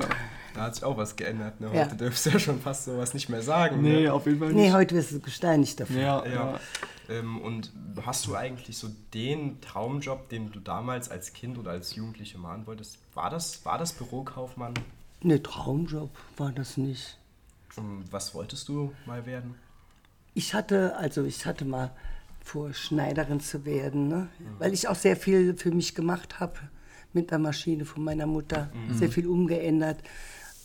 da 0.54 0.60
hat 0.64 0.74
sich 0.74 0.84
auch 0.84 0.96
was 0.98 1.16
geändert. 1.16 1.60
Ne? 1.60 1.70
Ja. 1.74 1.84
Heute 1.86 1.96
dürfst 1.96 2.26
du 2.26 2.30
ja 2.30 2.38
schon 2.38 2.60
fast 2.60 2.84
sowas 2.84 3.14
nicht 3.14 3.28
mehr 3.30 3.42
sagen. 3.42 3.80
Nee, 3.80 4.02
Ne? 4.02 4.12
auf 4.12 4.26
jeden 4.26 4.38
Fall 4.38 4.48
nicht. 4.52 4.56
Nee, 4.66 4.72
heute 4.72 4.94
wirst 4.94 5.12
du 5.12 5.20
gesteinigt 5.20 5.80
dafür. 5.80 6.00
ja, 6.00 6.26
Ja. 6.26 6.32
ja. 6.32 6.60
Ähm, 7.08 7.40
und 7.40 7.72
hast 8.06 8.26
du 8.26 8.36
eigentlich 8.36 8.76
so 8.76 8.88
den 9.12 9.60
Traumjob, 9.60 10.28
den 10.28 10.52
du 10.52 10.60
damals 10.60 11.10
als 11.10 11.32
Kind 11.32 11.58
oder 11.58 11.72
als 11.72 11.96
Jugendliche 11.96 12.38
machen 12.38 12.66
wolltest? 12.66 12.98
War 13.14 13.28
das, 13.30 13.64
war 13.64 13.78
das 13.78 13.92
Bürokaufmann? 13.94 14.74
Ne, 15.22 15.42
Traumjob 15.42 16.10
war 16.36 16.52
das 16.52 16.76
nicht. 16.76 17.18
Ähm, 17.78 18.04
Was 18.10 18.34
wolltest 18.34 18.68
du 18.68 18.92
mal 19.06 19.24
werden? 19.26 19.54
Ich 20.34 20.54
hatte, 20.54 20.96
also 20.96 21.24
ich 21.24 21.44
hatte 21.46 21.64
mal 21.64 21.90
vor, 22.44 22.72
Schneiderin 22.72 23.40
zu 23.40 23.64
werden, 23.64 24.08
ne? 24.08 24.28
weil 24.58 24.72
ich 24.72 24.88
auch 24.88 24.94
sehr 24.96 25.16
viel 25.16 25.56
für 25.56 25.70
mich 25.70 25.94
gemacht 25.94 26.40
habe 26.40 26.54
mit 27.12 27.30
der 27.30 27.38
Maschine 27.38 27.84
von 27.84 28.02
meiner 28.02 28.26
Mutter, 28.26 28.70
sehr 28.90 29.10
viel 29.10 29.26
umgeändert. 29.26 30.02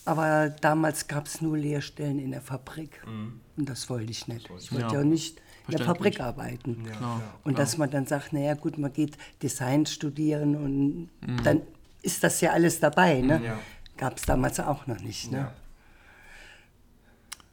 Aber 0.05 0.49
damals 0.49 1.07
gab 1.09 1.25
es 1.27 1.41
nur 1.41 1.57
Lehrstellen 1.57 2.17
in 2.19 2.31
der 2.31 2.41
Fabrik 2.41 3.01
und 3.05 3.69
das 3.69 3.89
wollte 3.89 4.09
ich 4.11 4.27
nicht. 4.29 4.49
Ich 4.57 4.71
wollte 4.71 4.85
Ja. 4.87 4.93
ja 4.93 4.99
auch 5.01 5.03
nicht 5.03 5.41
in 5.67 5.75
der. 5.75 5.85
Fabrik 5.85 6.21
arbeiten. 6.21 6.85
Ja, 6.87 6.91
Klar. 6.95 7.21
Und 7.43 7.59
dass 7.59 7.77
man 7.77 7.91
dann 7.91 8.05
sagt, 8.05 8.31
naja 8.31 8.53
gut, 8.53 8.77
man 8.77 8.93
geht 8.93 9.17
Design 9.43 9.85
studieren 9.85 10.55
und 10.55 11.09
dann 11.43 11.61
ist 12.01 12.23
das 12.23 12.39
ja 12.39 12.51
alles 12.51 12.79
dabei. 12.79 13.19
Ne? 13.19 13.41
Ja. 13.43 13.59
Gab 13.97 14.15
es 14.17 14.23
damals 14.23 14.59
auch 14.61 14.87
noch 14.87 15.01
nicht. 15.01 15.29
Ne? 15.29 15.51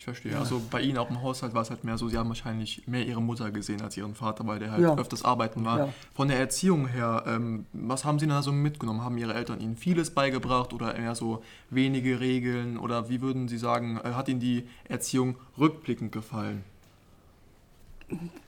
Ja. 0.06 0.12
Ich 0.12 0.18
verstehe. 0.20 0.38
Also 0.38 0.60
bei 0.70 0.80
Ihnen 0.82 0.98
auch 0.98 1.10
im 1.10 1.22
Haushalt 1.22 1.54
war 1.54 1.62
es 1.62 1.70
halt 1.70 1.84
mehr 1.84 1.96
so, 1.98 2.08
Sie 2.08 2.18
haben 2.18 2.28
wahrscheinlich 2.28 2.86
mehr 2.86 3.06
Ihre 3.06 3.22
Mutter 3.22 3.50
gesehen 3.50 3.80
als 3.82 3.96
Ihren 3.96 4.14
Vater, 4.14 4.46
weil 4.46 4.58
der 4.58 4.70
halt 4.72 4.82
Ja. 4.82 4.96
öfters 4.96 5.24
arbeiten 5.24 5.64
war. 5.64 5.78
Ja. 5.78 5.88
Von 6.14 6.28
der 6.28 6.38
Erziehung 6.38 6.86
her, 6.88 7.24
ähm, 7.26 7.66
was 7.72 8.04
haben 8.04 8.18
Sie 8.18 8.26
denn 8.26 8.34
da 8.34 8.42
so 8.42 8.52
mitgenommen? 8.52 9.02
Haben 9.02 9.18
Ihre 9.18 9.34
Eltern 9.34 9.60
Ihnen 9.60 9.76
vieles 9.76 10.10
beigebracht 10.10 10.72
oder 10.72 10.94
eher 10.94 11.14
so 11.14 11.42
wenige 11.70 12.20
Regeln? 12.20 12.78
Oder 12.78 13.08
wie 13.08 13.20
würden 13.20 13.48
Sie 13.48 13.58
sagen, 13.58 13.98
äh, 14.04 14.12
hat 14.12 14.28
Ihnen 14.28 14.40
die 14.40 14.64
Erziehung 14.88 15.36
rückblickend 15.58 16.12
gefallen? 16.12 16.64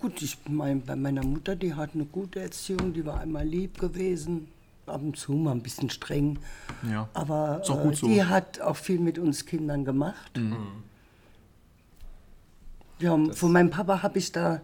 Gut, 0.00 0.20
ich 0.20 0.36
mein, 0.48 0.82
bei 0.82 0.94
meiner 0.96 1.24
Mutter, 1.24 1.56
die 1.56 1.74
hat 1.74 1.90
eine 1.94 2.04
gute 2.04 2.40
Erziehung, 2.40 2.92
die 2.92 3.06
war 3.06 3.20
einmal 3.20 3.46
lieb 3.46 3.78
gewesen, 3.80 4.48
ab 4.86 5.00
und 5.02 5.16
zu 5.16 5.32
mal 5.32 5.52
ein 5.52 5.62
bisschen 5.62 5.88
streng. 5.88 6.38
Ja. 6.88 7.08
Aber 7.14 7.60
Ist 7.62 7.70
auch 7.70 7.84
äh, 7.86 7.94
so. 7.94 8.06
die 8.06 8.22
hat 8.22 8.60
auch 8.60 8.76
viel 8.76 9.00
mit 9.00 9.18
uns 9.18 9.46
Kindern 9.46 9.84
gemacht. 9.86 10.38
Ja, 12.98 13.18
von 13.32 13.52
meinem 13.52 13.70
Papa 13.70 14.02
habe 14.02 14.18
ich 14.18 14.32
da 14.32 14.60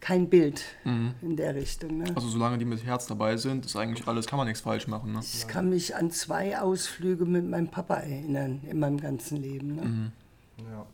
kein 0.00 0.28
Bild 0.30 0.64
in 0.84 1.36
der 1.36 1.54
Richtung. 1.54 1.98
Ne? 1.98 2.12
Also 2.14 2.28
solange 2.28 2.58
die 2.58 2.64
mit 2.64 2.84
Herz 2.84 3.06
dabei 3.06 3.36
sind, 3.36 3.66
ist 3.66 3.76
eigentlich 3.76 4.08
alles, 4.08 4.26
kann 4.26 4.38
man 4.38 4.46
nichts 4.46 4.62
falsch 4.62 4.88
machen. 4.88 5.12
Ne? 5.12 5.20
Ich 5.20 5.46
kann 5.46 5.68
mich 5.68 5.94
an 5.94 6.10
zwei 6.10 6.58
Ausflüge 6.58 7.26
mit 7.26 7.48
meinem 7.48 7.68
Papa 7.68 7.96
erinnern 7.96 8.60
in 8.68 8.78
meinem 8.78 8.98
ganzen 8.98 9.36
Leben. 9.36 9.76
Ne? 9.76 10.12
Ja. 10.70 10.86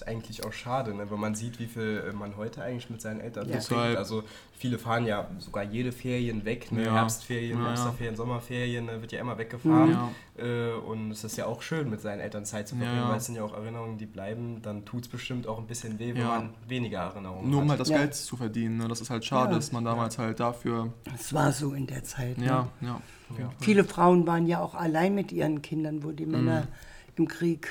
Ist 0.00 0.08
eigentlich 0.08 0.42
auch 0.46 0.52
schade, 0.54 0.94
ne? 0.94 1.10
wenn 1.10 1.20
man 1.20 1.34
sieht, 1.34 1.58
wie 1.58 1.66
viel 1.66 2.04
äh, 2.08 2.12
man 2.14 2.36
heute 2.38 2.62
eigentlich 2.62 2.88
mit 2.88 3.02
seinen 3.02 3.20
Eltern 3.20 3.46
Ja. 3.50 3.60
verbringt. 3.60 3.98
Also 3.98 4.22
viele 4.56 4.78
fahren 4.78 5.04
ja 5.04 5.26
sogar 5.38 5.62
jede 5.62 5.92
Ferien 5.92 6.46
weg, 6.46 6.72
ne? 6.72 6.84
Ja. 6.86 6.94
Herbstferien, 6.94 7.58
Ja, 7.58 7.66
ja. 7.66 7.72
Osterferien, 7.74 8.16
Sommerferien, 8.16 8.86
ne? 8.86 9.02
wird 9.02 9.12
ja 9.12 9.20
immer 9.20 9.36
weggefahren. 9.36 9.90
Ja. 9.90 10.10
Äh, 10.42 10.72
und 10.72 11.10
es 11.10 11.22
ist 11.22 11.36
ja 11.36 11.44
auch 11.44 11.60
schön, 11.60 11.90
mit 11.90 12.00
seinen 12.00 12.20
Eltern 12.20 12.46
Zeit 12.46 12.66
zu 12.68 12.76
verbringen, 12.76 12.98
ja. 13.02 13.10
weil 13.10 13.18
es 13.18 13.26
sind 13.26 13.34
ja 13.34 13.42
auch 13.42 13.52
Erinnerungen, 13.52 13.98
die 13.98 14.06
bleiben. 14.06 14.62
Dann 14.62 14.86
tut 14.86 15.02
es 15.02 15.08
bestimmt 15.08 15.46
auch 15.46 15.58
ein 15.58 15.66
bisschen 15.66 15.98
weh, 15.98 16.14
wenn 16.14 16.22
Ja. 16.22 16.28
man 16.28 16.54
weniger 16.66 17.00
Erinnerungen 17.00 17.50
Nur 17.50 17.58
um 17.60 17.64
hat. 17.64 17.70
halt 17.72 17.80
das 17.80 17.88
Ja. 17.90 17.98
Geld 17.98 18.14
zu 18.14 18.36
verdienen. 18.38 18.78
Ne? 18.78 18.88
Das 18.88 19.02
ist 19.02 19.10
halt 19.10 19.22
schade, 19.26 19.50
Ja. 19.52 19.56
dass 19.56 19.70
man 19.70 19.84
damals 19.84 20.16
halt 20.16 20.40
dafür. 20.40 20.94
Es 21.14 21.34
war 21.34 21.52
so 21.52 21.74
in 21.74 21.86
der 21.86 22.04
Zeit. 22.04 22.38
Ne? 22.38 22.46
Ja, 22.46 22.68
ja. 22.80 23.00
Ja. 23.38 23.50
Viele 23.60 23.84
Frauen 23.84 24.26
waren 24.26 24.46
ja 24.46 24.60
auch 24.60 24.74
allein 24.74 25.14
mit 25.14 25.30
ihren 25.30 25.60
Kindern, 25.60 26.02
wo 26.04 26.10
die 26.10 26.24
Männer 26.26 26.68
im 27.16 27.28
Krieg 27.28 27.68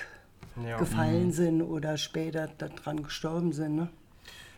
Ja. 0.67 0.77
gefallen 0.77 1.31
sind 1.31 1.61
oder 1.61 1.97
später 1.97 2.47
daran 2.57 3.03
gestorben 3.03 3.53
sind. 3.53 3.75
Ne? 3.75 3.89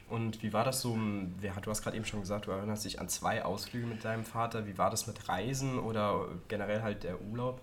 Und 0.09 0.43
wie 0.43 0.51
war 0.53 0.63
das 0.65 0.81
so? 0.81 0.97
wer 1.39 1.55
hat- 1.55 1.65
Du 1.65 1.71
hast 1.71 1.83
gerade 1.83 1.95
eben 1.97 2.05
schon 2.05 2.19
gesagt, 2.21 2.47
du 2.47 2.51
erinnerst 2.51 2.85
dich 2.85 2.99
an 2.99 3.07
zwei 3.09 3.43
Ausflüge 3.45 3.87
mit 3.87 4.03
deinem 4.03 4.25
Vater. 4.25 4.67
Wie 4.67 4.77
war 4.77 4.89
das 4.89 5.07
mit 5.07 5.29
Reisen 5.29 5.79
oder 5.79 6.27
generell 6.47 6.81
halt 6.81 7.03
der 7.03 7.21
Urlaub? 7.21 7.61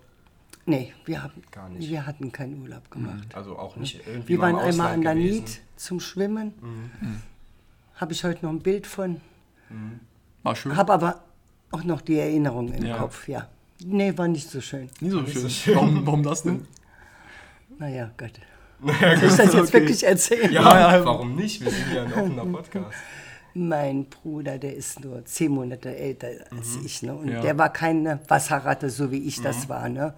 Nee, 0.65 0.93
wir, 1.05 1.23
haben, 1.23 1.41
Gar 1.51 1.69
nicht. 1.69 1.89
wir 1.89 2.05
hatten 2.05 2.31
keinen 2.31 2.61
Urlaub 2.61 2.89
gemacht. 2.91 3.33
Also 3.35 3.57
auch 3.57 3.75
nicht 3.75 4.01
irgendwie 4.07 4.29
Wir 4.29 4.37
mal 4.39 4.49
im 4.49 4.55
waren 4.57 4.65
einmal 4.69 4.93
an 4.93 5.01
der? 5.01 5.15
Nied 5.15 5.61
zum 5.75 5.99
Schwimmen. 5.99 6.53
Mhm. 6.61 7.21
Habe 7.95 8.13
ich 8.13 8.23
heute 8.23 8.45
noch 8.45 8.51
ein 8.51 8.59
Bild 8.59 8.85
von. 8.87 9.19
War 10.43 10.55
schön. 10.55 10.75
Habe 10.75 10.93
aber 10.93 11.23
auch 11.71 11.83
noch 11.83 12.01
die 12.01 12.17
Erinnerung 12.17 12.71
im 12.73 12.85
Ja. 12.85 12.97
Kopf, 12.97 13.27
ja. 13.27 13.47
Nee, 13.85 14.17
war 14.17 14.27
nicht 14.27 14.49
so 14.49 14.59
schön. 14.61 14.89
Nie 14.99 15.09
so 15.09 15.21
Nicht 15.21 15.33
schön. 15.33 15.41
so 15.43 15.49
schön. 15.49 15.75
Warum, 15.75 16.05
warum 16.05 16.23
das 16.23 16.43
denn? 16.43 16.65
Naja, 17.79 18.11
Gott. 18.17 18.33
Soll 18.81 18.91
ich 18.93 19.19
das 19.21 19.37
jetzt 19.37 19.55
Okay. 19.55 19.73
wirklich 19.73 20.03
erzählen? 20.05 20.51
Ja, 20.53 21.03
warum 21.05 21.35
nicht? 21.35 21.61
Wir 21.63 21.71
sind 21.71 21.93
ja 21.93 22.03
ein 22.03 22.13
offener 22.13 22.45
Podcast. 22.45 22.95
Mein 23.55 24.05
Bruder, 24.05 24.57
der 24.59 24.75
ist 24.75 25.03
nur 25.03 25.25
zehn 25.25 25.51
Monate 25.51 25.95
älter 25.97 26.27
als 26.51 26.77
ich. 26.85 27.01
Ne? 27.01 27.13
Und 27.15 27.29
Ja. 27.29 27.41
der 27.41 27.57
war 27.57 27.73
keine 27.73 28.19
Wasserratte, 28.27 28.89
so 28.89 29.11
wie 29.11 29.17
ich 29.27 29.41
das 29.41 29.67
war. 29.67 29.89
Ne? 29.89 30.13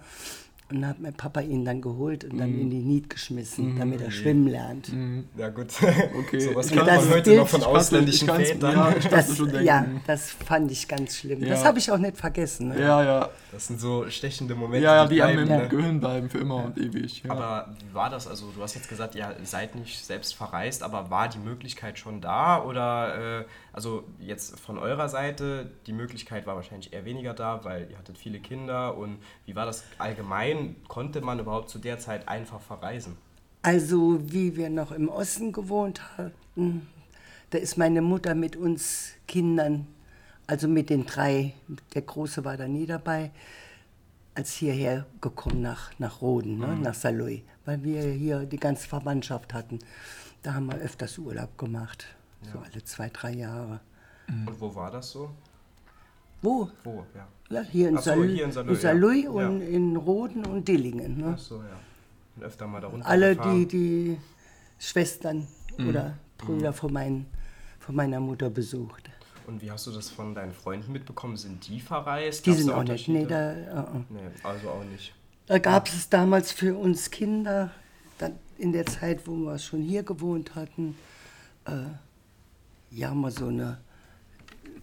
Und 0.72 0.80
dann 0.82 0.90
hat 0.90 1.00
mein 1.00 1.12
Papa 1.12 1.40
ihn 1.40 1.64
dann 1.64 1.80
geholt 1.82 2.24
und 2.24 2.38
dann 2.38 2.48
in 2.58 2.70
die 2.70 2.78
Nied 2.80 3.10
geschmissen, 3.10 3.78
damit 3.78 4.00
er 4.00 4.10
schwimmen 4.10 4.48
lernt. 4.48 4.90
Ja 5.36 5.50
gut, 5.50 5.68
Okay. 6.18 6.40
sowas 6.40 6.70
kann- 6.70 6.86
man 6.86 7.10
heute 7.10 7.22
Bild- 7.22 7.36
noch 7.38 7.48
von 7.48 7.62
ausländischen 7.62 8.28
Vätern. 8.28 8.72
Ja, 8.74 8.94
Das, 9.10 9.38
ja, 9.62 9.86
das 10.06 10.30
fand 10.30 10.70
ich 10.70 10.88
ganz 10.88 11.16
schlimm. 11.16 11.40
Das 11.40 11.60
Ja. 11.60 11.66
habe 11.66 11.78
ich 11.78 11.90
auch 11.90 11.98
nicht 11.98 12.16
vergessen. 12.16 12.68
Ne? 12.68 12.80
ja, 12.80 13.02
ja. 13.04 13.28
Das 13.52 13.66
sind 13.66 13.78
so 13.80 14.08
stechende 14.08 14.54
Momente, 14.54 14.82
Ja, 14.84 14.94
ja, 15.02 15.06
die 15.06 15.16
bleiben, 15.16 15.38
einem 15.40 15.50
im 15.50 15.58
ne? 15.64 15.68
Gehirn 15.68 16.00
bleiben 16.00 16.30
für 16.30 16.38
immer 16.38 16.64
und 16.64 16.78
ewig. 16.78 17.22
Ja. 17.22 17.32
Aber 17.32 17.74
wie 17.86 17.94
war 17.94 18.08
das? 18.08 18.26
Also 18.26 18.46
du 18.56 18.62
hast 18.62 18.74
jetzt 18.76 18.88
gesagt, 18.88 19.14
ihr 19.14 19.36
seid 19.44 19.74
nicht 19.74 20.02
selbst 20.06 20.34
verreist, 20.34 20.82
aber 20.82 21.10
war 21.10 21.28
die 21.28 21.38
Möglichkeit 21.38 21.98
schon 21.98 22.22
da? 22.22 22.62
Oder 22.64 23.40
äh, 23.40 23.44
also 23.74 24.04
jetzt 24.20 24.58
von 24.58 24.78
eurer 24.78 25.10
Seite, 25.10 25.70
die 25.86 25.92
Möglichkeit 25.92 26.46
war 26.46 26.56
wahrscheinlich 26.56 26.94
eher 26.94 27.04
weniger 27.04 27.34
da, 27.34 27.62
weil 27.62 27.88
ihr 27.90 27.98
hattet 27.98 28.16
viele 28.16 28.38
Kinder 28.40 28.96
und 28.96 29.18
wie 29.44 29.54
war 29.54 29.66
das 29.66 29.84
allgemein? 29.98 30.61
Konnte 30.88 31.20
man 31.20 31.38
überhaupt 31.38 31.68
zu 31.68 31.78
der 31.78 31.98
Zeit 31.98 32.28
einfach 32.28 32.60
verreisen? 32.60 33.16
Also 33.62 34.18
wie 34.32 34.56
wir 34.56 34.70
noch 34.70 34.92
im 34.92 35.08
Osten 35.08 35.52
gewohnt 35.52 36.00
hatten, 36.18 36.88
da 37.50 37.58
ist 37.58 37.78
meine 37.78 38.02
Mutter 38.02 38.34
mit 38.34 38.56
uns 38.56 39.12
Kindern, 39.28 39.86
also 40.46 40.66
mit 40.68 40.90
den 40.90 41.06
drei, 41.06 41.54
der 41.94 42.02
Große 42.02 42.44
war 42.44 42.56
da 42.56 42.66
nie 42.66 42.86
dabei, 42.86 43.30
als 44.34 44.54
hierher 44.54 45.06
gekommen 45.20 45.62
nach, 45.62 45.92
nach 45.98 46.22
Roden, 46.22 46.58
ne, 46.58 46.76
nach 46.76 46.94
Saloy, 46.94 47.44
weil 47.64 47.82
wir 47.84 48.02
hier 48.02 48.46
die 48.46 48.56
ganze 48.58 48.88
Verwandtschaft 48.88 49.52
hatten. 49.52 49.78
Da 50.42 50.54
haben 50.54 50.66
wir 50.66 50.76
öfters 50.78 51.18
Urlaub 51.18 51.56
gemacht, 51.58 52.06
so 52.52 52.58
alle 52.58 52.82
zwei, 52.84 53.10
drei 53.10 53.32
Jahre. 53.32 53.80
Und 54.28 54.60
wo 54.60 54.74
war 54.74 54.90
das 54.90 55.10
so? 55.10 55.30
Wo? 56.40 56.68
Wo, 56.82 57.06
ja. 57.14 57.28
Ja, 57.52 57.62
hier 57.62 57.88
in, 57.90 57.98
Ach 57.98 58.02
so, 58.02 58.10
Sal 58.10 58.24
hier 58.28 58.44
in 58.44 58.48
in 58.48 58.52
Saarlouis, 58.52 58.80
Saarlouis 58.80 59.24
ja. 59.24 59.30
und 59.30 59.60
Ja. 59.60 59.66
in 59.68 59.96
Roden 59.96 60.46
und 60.46 60.66
Dillingen. 60.66 61.18
Ne? 61.18 61.32
Ach 61.34 61.38
so, 61.38 61.56
ja. 61.56 61.78
Und 62.36 62.44
öfter 62.44 62.66
mal 62.66 62.80
da 62.80 62.88
runter 62.88 63.06
alle 63.06 63.36
die, 63.36 63.66
die 63.66 64.18
Schwestern 64.78 65.46
oder 65.78 66.16
Brüder 66.38 66.70
Mhm. 66.70 66.74
von, 66.74 66.92
mein, 66.92 67.26
von 67.78 67.94
meiner 67.94 68.20
Mutter 68.20 68.48
besucht. 68.50 69.10
Und 69.46 69.60
wie 69.60 69.70
hast 69.70 69.86
du 69.86 69.90
das 69.90 70.08
von 70.08 70.34
deinen 70.34 70.52
Freunden 70.52 70.92
mitbekommen? 70.92 71.36
Sind 71.36 71.68
die 71.68 71.80
verreist? 71.80 72.46
Die 72.46 72.50
Gab's 72.50 72.62
sind 72.62 72.72
auch 72.72 72.84
nicht. 72.84 73.08
Nee, 73.08 73.26
da, 73.26 73.52
uh, 73.52 73.96
uh. 73.98 74.04
Nee, 74.08 74.20
also 74.44 74.70
auch 74.70 74.84
nicht. 74.84 75.12
da 75.46 75.58
gab 75.58 75.88
es 75.88 76.08
damals 76.08 76.52
für 76.52 76.74
uns 76.76 77.10
Kinder, 77.10 77.70
dann 78.18 78.32
in 78.56 78.72
der 78.72 78.86
Zeit, 78.86 79.26
wo 79.26 79.32
wir 79.34 79.58
schon 79.58 79.82
hier 79.82 80.04
gewohnt 80.04 80.54
hatten, 80.54 80.96
äh, 81.66 81.72
ja 82.92 83.12
mal 83.14 83.30
so 83.32 83.48
eine 83.48 83.78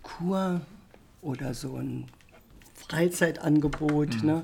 Kur 0.03 0.61
oder 1.21 1.53
so 1.53 1.77
ein 1.77 2.05
Freizeitangebot, 2.89 4.23
ne? 4.23 4.43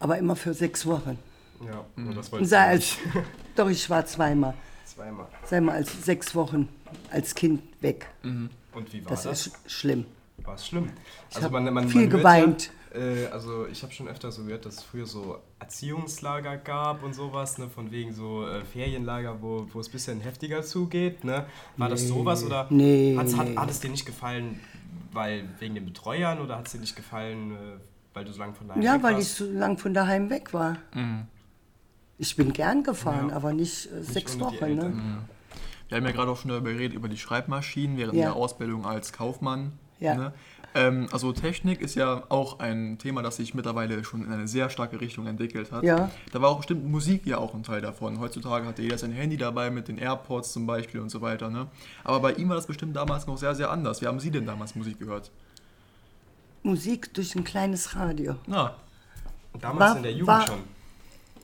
aber 0.00 0.18
immer 0.18 0.36
für 0.36 0.54
sechs 0.54 0.86
Wochen. 0.86 1.18
Ja, 1.64 1.84
nur 1.96 2.14
das 2.14 2.30
wollte 2.32 2.46
sei 2.46 2.64
ich 2.64 2.70
als, 2.70 2.96
doch, 3.56 3.70
ich 3.70 3.88
war 3.88 4.04
zweimal, 4.06 4.54
zweimal. 4.84 5.26
sei 5.44 5.60
mal 5.60 5.76
als 5.76 6.04
sechs 6.04 6.34
Wochen 6.34 6.68
als 7.10 7.34
Kind 7.34 7.62
weg. 7.80 8.06
Und 8.22 8.50
wie 8.92 9.04
war 9.04 9.10
Das 9.10 9.22
das? 9.22 9.46
ist 9.46 9.54
sch 9.66 9.72
schlimm. 9.72 10.04
War 10.38 10.54
es 10.54 10.66
schlimm? 10.66 10.90
hab 11.34 11.90
viel 11.90 12.08
geweint. 12.08 12.70
Ja, 12.92 13.00
äh, 13.00 13.26
also 13.28 13.66
ich 13.66 13.82
habe 13.82 13.92
schon 13.92 14.08
öfter 14.08 14.30
so 14.30 14.44
gehört, 14.44 14.66
dass 14.66 14.74
es 14.78 14.82
früher 14.82 15.06
so 15.06 15.38
Erziehungslager 15.58 16.56
gab 16.58 17.02
und 17.02 17.14
sowas, 17.14 17.58
ne, 17.58 17.68
von 17.68 17.90
wegen 17.90 18.12
so 18.12 18.46
äh, 18.46 18.64
Ferienlager, 18.64 19.40
wo, 19.40 19.66
wo 19.72 19.80
es 19.80 19.88
ein 19.88 19.92
bisschen 19.92 20.20
heftiger 20.20 20.62
zugeht. 20.62 21.24
Ne? 21.24 21.46
War 21.76 21.88
das 21.88 22.06
sowas 22.06 22.44
oder 22.44 22.66
Nee, 22.70 23.16
hat's, 23.16 23.36
hat, 23.36 23.48
nee. 23.48 23.56
hat 23.56 23.70
es 23.70 23.80
dir 23.80 23.90
nicht 23.90 24.06
gefallen, 24.06 24.60
weil 25.12 25.48
wegen 25.60 25.74
den 25.74 25.84
Betreuern 25.84 26.40
oder 26.40 26.58
hat 26.58 26.66
es 26.66 26.72
dir 26.72 26.80
nicht 26.80 26.96
gefallen, 26.96 27.52
äh, 27.52 27.56
weil 28.14 28.24
du 28.24 28.32
so 28.32 28.38
lange 28.40 28.54
von 28.54 28.68
daheim 28.68 28.82
Ja, 28.82 28.94
weg 28.94 29.02
weil 29.02 29.12
ich 29.14 29.18
warst? 29.18 29.36
so 29.38 29.50
lang 29.50 29.78
von 29.78 29.94
daheim 29.94 30.30
weg 30.30 30.52
war. 30.54 30.76
Ich 32.18 32.36
bin 32.36 32.52
gern 32.52 32.82
gefahren, 32.84 33.30
Ja. 33.30 33.36
aber 33.36 33.52
nicht 33.52 33.90
äh, 33.92 34.02
sechs 34.02 34.34
ohne 34.36 34.52
die 34.52 34.60
Wochen. 34.60 34.64
Ne? 34.64 34.70
Eltern. 34.70 35.28
Wir 35.88 35.96
haben 35.98 36.04
ja 36.06 36.12
gerade 36.12 36.30
auch 36.30 36.36
schon 36.38 36.50
darüber 36.50 36.70
geredet, 36.72 36.94
über 36.96 37.08
die 37.08 37.18
Schreibmaschinen 37.18 37.96
während 37.96 38.14
Ja. 38.14 38.26
der 38.26 38.36
Ausbildung 38.36 38.86
als 38.86 39.12
Kaufmann. 39.12 39.72
Ja. 40.00 40.14
Ne? 40.14 40.32
Ähm, 40.76 41.06
also 41.12 41.32
Technik 41.32 41.80
ist 41.80 41.94
ja 41.94 42.24
auch 42.30 42.58
ein 42.58 42.98
Thema, 42.98 43.22
das 43.22 43.36
sich 43.36 43.54
mittlerweile 43.54 44.02
schon 44.04 44.24
in 44.24 44.32
eine 44.32 44.48
sehr 44.48 44.70
starke 44.70 45.00
Richtung 45.00 45.26
entwickelt 45.28 45.70
hat. 45.70 45.84
Ja. 45.84 46.10
Da 46.32 46.42
war 46.42 46.50
auch 46.50 46.56
bestimmt 46.58 46.84
Musik 46.84 47.26
ja 47.26 47.38
auch 47.38 47.54
ein 47.54 47.62
Teil 47.62 47.80
davon. 47.80 48.18
Heutzutage 48.18 48.66
hat 48.66 48.78
jeder 48.80 48.98
sein 48.98 49.12
Handy 49.12 49.36
dabei 49.36 49.70
mit 49.70 49.86
den 49.88 49.98
AirPods 49.98 50.52
zum 50.52 50.66
Beispiel 50.66 51.00
und 51.00 51.10
so 51.10 51.20
weiter. 51.20 51.48
Ne? 51.48 51.68
Aber 52.02 52.18
bei 52.20 52.32
ihm 52.32 52.48
war 52.48 52.56
das 52.56 52.66
bestimmt 52.66 52.96
damals 52.96 53.26
noch 53.28 53.38
sehr, 53.38 53.54
sehr 53.54 53.70
anders. 53.70 54.02
Wie 54.02 54.06
haben 54.08 54.18
Sie 54.18 54.30
denn 54.32 54.46
damals 54.46 54.74
Musik 54.74 54.98
gehört? 54.98 55.30
Musik 56.62 57.12
durch 57.14 57.34
ein 57.34 57.44
kleines 57.44 57.94
Radio. 57.94 58.36
Na, 58.46 58.74
Damals 59.60 59.90
War- 59.90 59.96
in 59.98 60.02
der 60.02 60.12
Jugend 60.12 60.26
war- 60.26 60.46
schon. 60.46 60.58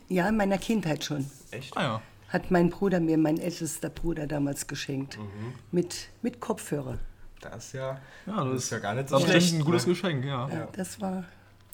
Ja, 0.08 0.28
in 0.28 0.36
meiner 0.36 0.58
Kindheit 0.58 1.04
schon. 1.04 1.24
Echt? 1.52 1.76
ah 1.76 1.82
ja. 1.82 2.02
Hat 2.30 2.50
mein 2.50 2.70
Bruder 2.70 2.98
mir, 2.98 3.16
mein 3.18 3.38
ältester 3.38 3.90
Bruder 3.90 4.26
damals 4.26 4.66
geschenkt. 4.66 5.18
Mhm. 5.18 5.24
Mit, 5.70 6.08
mit 6.22 6.40
Kopfhörer. 6.40 6.98
Das 7.40 7.66
ist 7.66 7.72
ja, 7.74 7.98
Ja, 8.26 8.44
das, 8.44 8.64
ist 8.64 8.70
ja 8.70 8.78
gar 8.78 8.94
nicht 8.94 9.08
so 9.08 9.14
das 9.16 9.24
ist 9.24 9.30
schlecht. 9.30 9.54
ein 9.54 9.64
gutes 9.64 9.86
ne? 9.86 9.92
Geschenk, 9.92 10.24
ja. 10.24 10.48
Ja, 10.48 10.68
das 10.72 11.00
war. 11.00 11.24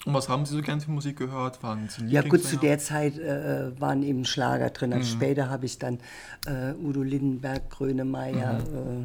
Und 0.04 0.14
was 0.14 0.28
haben 0.28 0.46
Sie 0.46 0.54
so 0.54 0.62
gern 0.62 0.80
für 0.80 0.90
Musik 0.90 1.16
gehört? 1.16 1.62
Waren 1.64 1.88
Sie 1.88 2.06
Ja, 2.06 2.22
gut, 2.22 2.44
zu 2.44 2.56
der 2.56 2.78
Zeit 2.78 3.18
äh, 3.18 3.78
waren 3.80 4.02
eben 4.04 4.24
Schlager 4.24 4.70
drin. 4.70 4.92
Also 4.92 5.10
Später 5.10 5.50
habe 5.50 5.66
ich 5.66 5.78
dann 5.78 5.98
äh, 6.46 6.74
Udo 6.74 7.02
Lindenberg, 7.02 7.68
Grönemeyer, 7.70 8.60
äh, 8.60 9.04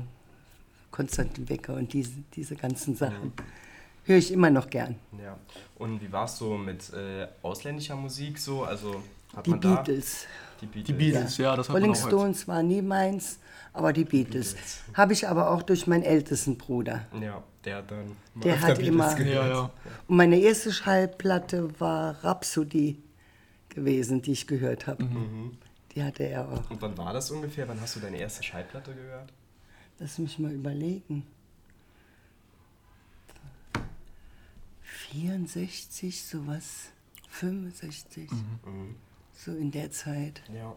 Konstantin 0.92 1.50
Wecker 1.50 1.74
und 1.74 1.92
diese, 1.94 2.12
diese 2.36 2.56
ganzen 2.56 2.96
Sachen. 2.96 3.34
Höre 4.04 4.18
ich 4.18 4.32
immer 4.32 4.50
noch 4.52 4.70
gern. 4.70 4.96
Ja. 5.24 5.38
Und 5.76 6.02
wie 6.02 6.12
war 6.12 6.26
es 6.26 6.38
so 6.38 6.58
mit 6.58 6.92
äh, 6.94 7.28
ausländischer 7.42 7.96
Musik 7.96 8.38
so? 8.38 8.64
Also 8.64 9.02
Die 9.46 9.52
Beatles. 9.52 10.28
die 10.62 10.66
Beatles? 10.66 10.86
Die 10.86 10.94
Beatles, 10.94 11.38
ja, 11.38 11.56
das 11.56 11.70
hat 11.70 11.76
Rolling 11.76 11.92
man 11.92 12.00
auch 12.00 12.08
Stones 12.08 12.48
war 12.48 12.62
nie 12.64 12.82
meins, 12.82 13.40
aber 13.74 13.94
die 13.94 14.04
Beatles. 14.04 14.56
Habe 14.94 15.14
ich 15.14 15.28
aber 15.28 15.50
auch 15.52 15.62
durch 15.62 15.88
meinen 15.88 16.04
ältesten 16.04 16.58
Bruder. 16.58 17.08
Ja, 17.20 17.42
der 17.64 17.78
hat 17.78 17.92
dann 17.92 18.18
Der 18.36 18.60
hat 18.60 18.78
Beatles 18.78 18.88
immer-. 18.88 19.20
Ja, 19.22 19.48
ja. 19.48 19.72
Und 20.08 20.18
meine 20.18 20.38
erste 20.38 20.72
Schallplatte 20.72 21.80
war 21.80 22.24
Rhapsody 22.24 23.02
gewesen, 23.70 24.22
die 24.22 24.34
ich 24.34 24.48
gehört 24.48 24.88
habe. 24.88 25.04
Mhm. 25.04 25.58
Die 25.96 26.04
hatte 26.04 26.24
er 26.24 26.48
auch. 26.48 26.70
Und 26.70 26.82
wann 26.82 26.98
war 26.98 27.14
das 27.14 27.32
ungefähr? 27.32 27.68
Wann 27.68 27.80
hast 27.82 27.96
du 27.96 28.00
deine 28.00 28.18
erste 28.18 28.44
Schallplatte 28.44 28.94
gehört? 28.94 29.32
Lass 30.00 30.18
mich 30.18 30.40
mal 30.40 30.52
überlegen. 30.52 31.26
64, 35.12 36.24
sowas. 36.24 36.90
65. 37.30 38.32
Mhm. 38.32 38.96
So 39.44 39.52
in 39.54 39.72
der 39.72 39.90
Zeit. 39.90 40.44
Ja. 40.54 40.74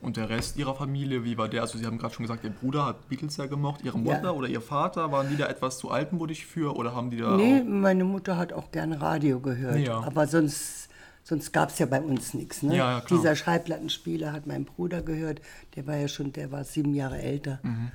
Und 0.00 0.16
der 0.16 0.30
Rest 0.30 0.56
Ihrer 0.56 0.74
Familie, 0.74 1.24
wie 1.24 1.36
war 1.36 1.48
der? 1.48 1.60
Also 1.62 1.76
Sie 1.76 1.84
haben 1.84 1.98
gerade 1.98 2.14
schon 2.14 2.24
gesagt, 2.24 2.44
Ihr 2.44 2.50
Bruder 2.50 2.86
hat 2.86 3.08
Beatles 3.08 3.36
ja 3.36 3.46
gemocht. 3.46 3.80
Ihre 3.84 3.98
Mutter 3.98 4.22
Ja. 4.24 4.30
oder 4.30 4.48
Ihr 4.48 4.60
Vater, 4.62 5.12
waren 5.12 5.28
die 5.28 5.36
da 5.36 5.46
etwas 5.48 5.76
zu 5.78 5.90
altmodisch 5.90 6.46
für 6.46 6.76
oder 6.76 6.94
haben 6.94 7.10
die 7.10 7.18
da 7.18 7.36
Nee, 7.36 7.62
meine 7.62 8.04
Mutter 8.04 8.36
hat 8.38 8.52
auch 8.52 8.70
gerne 8.70 9.00
Radio 9.02 9.40
gehört. 9.40 9.78
Ja. 9.80 10.00
Aber 10.00 10.26
sonst, 10.26 10.88
sonst 11.24 11.52
gab 11.52 11.68
es 11.70 11.78
ja 11.78 11.86
bei 11.86 12.00
uns 12.00 12.32
nichts. 12.32 12.62
Ne? 12.62 12.76
Ja. 12.76 13.00
Dieser 13.00 13.34
Schallplattenspieler 13.36 14.32
hat 14.32 14.46
mein 14.46 14.64
Bruder 14.64 15.02
gehört. 15.02 15.42
Der 15.76 15.86
war 15.86 15.96
ja 15.96 16.08
schon, 16.08 16.32
der 16.32 16.50
war 16.52 16.64
sieben 16.64 16.94
Jahre 16.94 17.18
älter. 17.18 17.58
Mhm. 17.64 17.90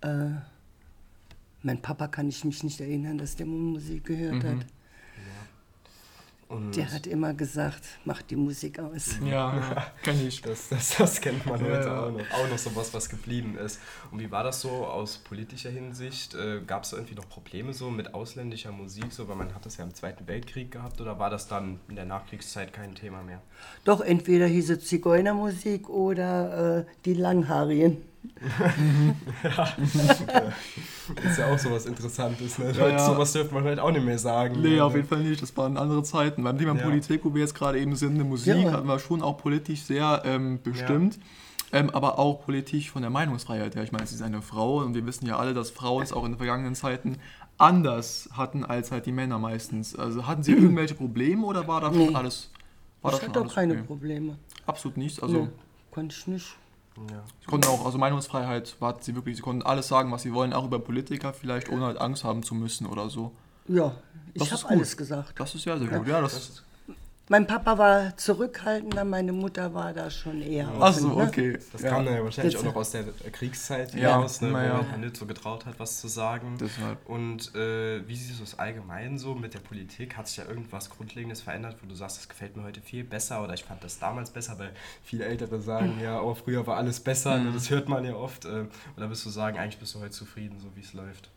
Äh, 0.00 0.30
mein 1.62 1.80
Papa 1.80 2.08
kann 2.08 2.28
ich 2.28 2.44
mich 2.44 2.64
nicht 2.64 2.80
erinnern, 2.80 3.18
dass 3.18 3.36
der 3.36 3.46
Musik 3.46 4.04
gehört 4.06 4.42
hat. 4.42 4.66
Und 6.52 6.76
Der 6.76 6.92
hat 6.92 7.06
immer 7.06 7.32
gesagt, 7.34 7.82
mach 8.04 8.20
die 8.22 8.36
Musik 8.36 8.78
aus. 8.78 9.16
Ja, 9.24 9.86
kann 10.02 10.16
ich. 10.26 10.42
das, 10.42 10.68
das, 10.68 10.96
das 10.98 11.20
kennt 11.20 11.46
man 11.46 11.60
heute 11.60 11.86
Ja. 11.86 12.04
auch 12.06 12.10
noch. 12.10 12.30
Auch 12.30 12.48
noch 12.50 12.58
sowas, 12.58 12.92
was 12.92 13.08
geblieben 13.08 13.56
ist. 13.56 13.80
Und 14.10 14.20
wie 14.20 14.30
war 14.30 14.44
das 14.44 14.60
so 14.60 14.68
aus 14.70 15.16
politischer 15.18 15.70
Hinsicht? 15.70 16.34
Äh, 16.34 16.60
Gab 16.66 16.84
es 16.84 16.92
irgendwie 16.92 17.14
noch 17.14 17.28
Probleme 17.28 17.72
so 17.72 17.90
mit 17.90 18.12
ausländischer 18.14 18.70
Musik? 18.72 19.06
So, 19.12 19.28
weil 19.28 19.36
man 19.36 19.54
hat 19.54 19.64
das 19.64 19.78
ja 19.78 19.84
im 19.84 19.94
Zweiten 19.94 20.26
Weltkrieg 20.28 20.70
gehabt 20.70 21.00
oder 21.00 21.18
war 21.18 21.30
das 21.30 21.48
dann 21.48 21.80
in 21.88 21.96
der 21.96 22.04
Nachkriegszeit 22.04 22.72
kein 22.72 22.94
Thema 22.94 23.22
mehr? 23.22 23.40
Doch 23.84 24.00
entweder 24.02 24.46
hieß 24.46 24.70
es 24.70 24.86
Zigeunermusik 24.86 25.88
oder 25.88 26.80
äh, 26.80 26.84
die 27.06 27.14
Langhaarigen. 27.14 28.11
Das 31.14 31.24
ist 31.24 31.38
ja 31.38 31.52
auch 31.52 31.58
sowas 31.58 31.86
Interessantes. 31.86 32.58
Ne? 32.58 32.72
Ja, 32.76 32.88
ja. 32.88 32.98
Sowas 32.98 33.32
dürfte 33.32 33.54
man 33.54 33.64
halt 33.64 33.78
auch 33.78 33.90
nicht 33.90 34.04
mehr 34.04 34.18
sagen. 34.18 34.60
Nee, 34.60 34.76
ne? 34.76 34.84
auf 34.84 34.94
jeden 34.94 35.08
Fall 35.08 35.22
nicht. 35.22 35.42
Das 35.42 35.56
waren 35.56 35.76
andere 35.76 36.02
Zeiten. 36.02 36.42
Beim 36.44 36.58
Thema 36.58 36.74
Ja. 36.76 36.82
Politik, 36.82 37.24
wo 37.24 37.34
wir 37.34 37.40
jetzt 37.42 37.54
gerade 37.54 37.78
eben 37.78 37.96
sind, 37.96 38.14
eine 38.14 38.24
Musik, 38.24 38.56
Ja. 38.56 38.72
hatten 38.72 38.86
wir 38.86 38.98
schon 38.98 39.22
auch 39.22 39.38
politisch 39.38 39.82
sehr 39.82 40.22
ähm, 40.24 40.60
bestimmt. 40.62 41.18
Ähm, 41.74 41.88
aber 41.90 42.18
auch 42.18 42.44
politisch 42.44 42.90
von 42.90 43.00
der 43.00 43.10
Meinungsfreiheit 43.10 43.74
her. 43.74 43.82
Ich 43.82 43.92
meine, 43.92 44.06
sie 44.06 44.14
ist 44.14 44.22
eine 44.22 44.42
Frau 44.42 44.78
und 44.78 44.94
wir 44.94 45.06
wissen 45.06 45.26
ja 45.26 45.38
alle, 45.38 45.54
dass 45.54 45.70
Frauen 45.70 46.02
es 46.02 46.12
auch 46.12 46.24
in 46.24 46.32
den 46.32 46.36
vergangenen 46.36 46.74
Zeiten 46.74 47.16
anders 47.56 48.28
hatten 48.32 48.64
als 48.64 48.90
halt 48.90 49.06
die 49.06 49.12
Männer 49.12 49.38
meistens. 49.38 49.96
Also 49.96 50.26
hatten 50.26 50.42
sie 50.42 50.52
irgendwelche 50.52 50.94
Probleme 50.94 51.46
oder 51.46 51.66
war 51.66 51.80
da 51.80 51.92
schon 51.92 52.08
Nee. 52.08 52.14
alles? 52.14 52.50
War 53.00 53.14
ich 53.14 53.22
hatte 53.22 53.40
auch 53.40 53.54
keine 53.54 53.72
okay? 53.74 53.82
Probleme. 53.84 54.36
Absolut 54.66 54.96
nicht. 54.98 55.22
Also 55.22 55.44
nee, 55.44 55.48
konnte 55.90 56.14
ich 56.16 56.26
nicht. 56.26 56.56
Ja. 57.10 57.22
Sie 57.40 57.46
konnten 57.46 57.66
auch, 57.68 57.84
also 57.84 57.98
Meinungsfreiheit 57.98 58.76
war 58.80 58.96
sie 59.00 59.14
wirklich, 59.14 59.36
sie 59.36 59.42
konnten 59.42 59.62
alles 59.62 59.88
sagen, 59.88 60.10
was 60.12 60.22
sie 60.22 60.32
wollen, 60.34 60.52
auch 60.52 60.64
über 60.64 60.78
Politiker 60.78 61.32
vielleicht, 61.32 61.68
ohne 61.70 61.86
halt 61.86 61.98
Angst 62.00 62.24
haben 62.24 62.42
zu 62.42 62.54
müssen 62.54 62.86
oder 62.86 63.08
so. 63.10 63.32
Ja, 63.68 63.94
Das 64.34 64.34
ich 64.34 64.42
ist 64.42 64.52
habe 64.52 64.62
gut. 64.62 64.70
alles 64.72 64.96
gesagt. 64.96 65.40
Das 65.40 65.54
ist 65.54 65.64
ja 65.64 65.78
sehr 65.78 65.88
gut. 65.88 66.06
Ja, 66.06 66.20
das, 66.20 66.32
Das 66.34 66.48
ist, 66.48 66.64
Mein 67.32 67.46
Papa 67.46 67.78
war 67.78 68.14
zurückhaltender, 68.18 69.04
meine 69.06 69.32
Mutter 69.32 69.72
war 69.72 69.94
da 69.94 70.10
schon 70.10 70.42
eher. 70.42 70.70
Ach 70.78 70.92
so, 70.92 71.08
ne? 71.16 71.24
okay. 71.26 71.58
das 71.72 71.80
ja. 71.80 71.88
kam 71.88 72.04
dann 72.04 72.22
wahrscheinlich 72.22 72.52
Das- 72.52 72.60
auch 72.62 72.66
noch 72.66 72.76
aus 72.76 72.90
der 72.90 73.04
Kriegszeit 73.32 73.94
Ja, 73.94 74.16
raus, 74.16 74.42
ne, 74.42 74.48
wo 74.48 74.52
na 74.52 74.64
ja. 74.66 74.74
man 74.74 74.90
halt 74.90 75.00
nicht 75.00 75.16
so 75.16 75.24
getraut 75.24 75.64
hat, 75.64 75.80
was 75.80 75.98
zu 75.98 76.08
sagen. 76.08 76.58
Deshalb. 76.60 76.98
Und 77.08 77.54
äh, 77.54 78.06
wie 78.06 78.16
siehst 78.16 78.38
du 78.38 78.44
es 78.44 78.58
allgemein 78.58 79.16
so 79.16 79.34
mit 79.34 79.54
der 79.54 79.60
Politik? 79.60 80.18
Hat 80.18 80.28
sich 80.28 80.44
da 80.44 80.50
irgendwas 80.50 80.90
Grundlegendes 80.90 81.40
verändert, 81.40 81.76
wo 81.82 81.88
du 81.88 81.94
sagst, 81.94 82.18
das 82.18 82.28
gefällt 82.28 82.54
mir 82.58 82.64
heute 82.64 82.82
viel 82.82 83.02
besser 83.02 83.42
oder 83.42 83.54
ich 83.54 83.64
fand 83.64 83.82
das 83.82 83.98
damals 83.98 84.28
besser, 84.28 84.58
weil 84.58 84.72
viele 85.02 85.24
Ältere 85.24 85.58
sagen, 85.58 85.98
ja, 86.02 86.20
oh, 86.20 86.34
früher 86.34 86.66
war 86.66 86.76
alles 86.76 87.00
besser, 87.00 87.38
Mhm. 87.38 87.54
das 87.54 87.70
hört 87.70 87.88
man 87.88 88.04
ja 88.04 88.14
oft. 88.14 88.44
Äh, 88.44 88.66
oder 88.98 89.08
wirst 89.08 89.24
du 89.24 89.30
sagen, 89.30 89.56
eigentlich 89.56 89.78
bist 89.78 89.94
du 89.94 90.00
heute 90.00 90.10
zufrieden, 90.10 90.60
so 90.60 90.66
wie 90.76 90.80
es 90.80 90.92
läuft? 90.92 91.30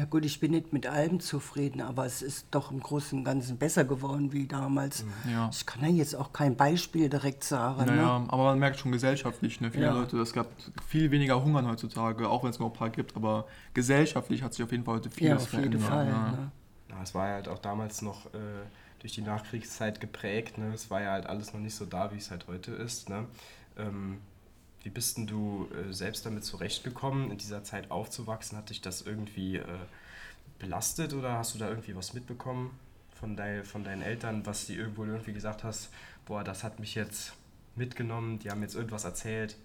Na 0.00 0.06
gut, 0.06 0.24
ich 0.24 0.40
bin 0.40 0.52
nicht 0.52 0.72
mit 0.72 0.86
allem 0.86 1.20
zufrieden, 1.20 1.82
aber 1.82 2.06
es 2.06 2.22
ist 2.22 2.46
doch 2.52 2.70
im 2.72 2.80
Großen 2.80 3.18
und 3.18 3.24
Ganzen 3.26 3.58
besser 3.58 3.84
geworden 3.84 4.32
wie 4.32 4.46
damals. 4.46 5.04
Ja. 5.30 5.50
Ich 5.52 5.66
kann 5.66 5.82
ja 5.82 5.88
jetzt 5.88 6.16
auch 6.16 6.32
kein 6.32 6.56
Beispiel 6.56 7.10
direkt 7.10 7.44
sagen. 7.44 7.84
Naja, 7.84 8.18
Ne? 8.20 8.26
aber 8.32 8.44
man 8.44 8.58
merkt 8.58 8.78
schon 8.78 8.92
gesellschaftlich, 8.92 9.60
ne? 9.60 9.70
viele 9.70 9.84
Ja. 9.84 9.92
Leute, 9.92 10.16
es 10.20 10.32
gab 10.32 10.46
viel 10.88 11.10
weniger 11.10 11.44
Hungern 11.44 11.68
heutzutage, 11.68 12.30
auch 12.30 12.42
wenn 12.44 12.48
es 12.50 12.58
noch 12.58 12.68
ein 12.68 12.72
paar 12.72 12.88
gibt, 12.88 13.14
aber 13.14 13.44
gesellschaftlich 13.74 14.42
hat 14.42 14.54
sich 14.54 14.64
auf 14.64 14.72
jeden 14.72 14.84
Fall 14.84 14.94
heute 14.94 15.10
Ja, 15.10 15.14
vieles 15.14 15.42
auf 15.42 15.52
jeden 15.52 15.78
verändert. 15.78 15.90
Fall. 15.90 16.06
ja. 16.08 16.30
Ne? 16.32 16.50
Ja, 16.88 17.02
es 17.02 17.14
war 17.14 17.28
ja 17.28 17.34
halt 17.34 17.48
auch 17.48 17.58
damals 17.58 18.00
noch 18.00 18.24
äh, 18.32 18.38
durch 19.00 19.12
die 19.12 19.20
Nachkriegszeit 19.20 20.00
geprägt. 20.00 20.56
Ne? 20.56 20.72
Es 20.72 20.90
war 20.90 21.02
ja 21.02 21.10
halt 21.12 21.26
alles 21.26 21.52
noch 21.52 21.60
nicht 21.60 21.74
so 21.74 21.84
da, 21.84 22.10
wie 22.14 22.16
es 22.16 22.30
halt 22.30 22.46
heute 22.48 22.70
ist. 22.72 23.10
Ne? 23.10 23.26
Ähm, 23.76 24.16
wie 24.82 24.90
bist 24.90 25.16
denn 25.16 25.26
du 25.26 25.68
äh, 25.72 25.92
selbst 25.92 26.24
damit 26.26 26.44
zurechtgekommen, 26.44 27.30
in 27.30 27.38
dieser 27.38 27.64
Zeit 27.64 27.90
aufzuwachsen? 27.90 28.56
Hat 28.56 28.70
dich 28.70 28.80
das 28.80 29.02
irgendwie 29.02 29.56
äh, 29.56 29.64
belastet 30.58 31.14
oder 31.14 31.34
hast 31.34 31.54
du 31.54 31.58
da 31.58 31.68
irgendwie 31.68 31.94
was 31.96 32.14
mitbekommen 32.14 32.70
von, 33.14 33.36
dein, 33.36 33.64
von 33.64 33.84
deinen 33.84 34.02
Eltern, 34.02 34.46
was 34.46 34.66
die 34.66 34.74
irgendwo 34.74 35.04
irgendwie 35.04 35.32
gesagt 35.32 35.64
hast, 35.64 35.90
boah, 36.26 36.44
das 36.44 36.64
hat 36.64 36.80
mich 36.80 36.94
jetzt 36.94 37.34
mitgenommen, 37.76 38.38
die 38.38 38.50
haben 38.50 38.62
jetzt 38.62 38.74
irgendwas 38.74 39.04
erzählt? 39.04 39.56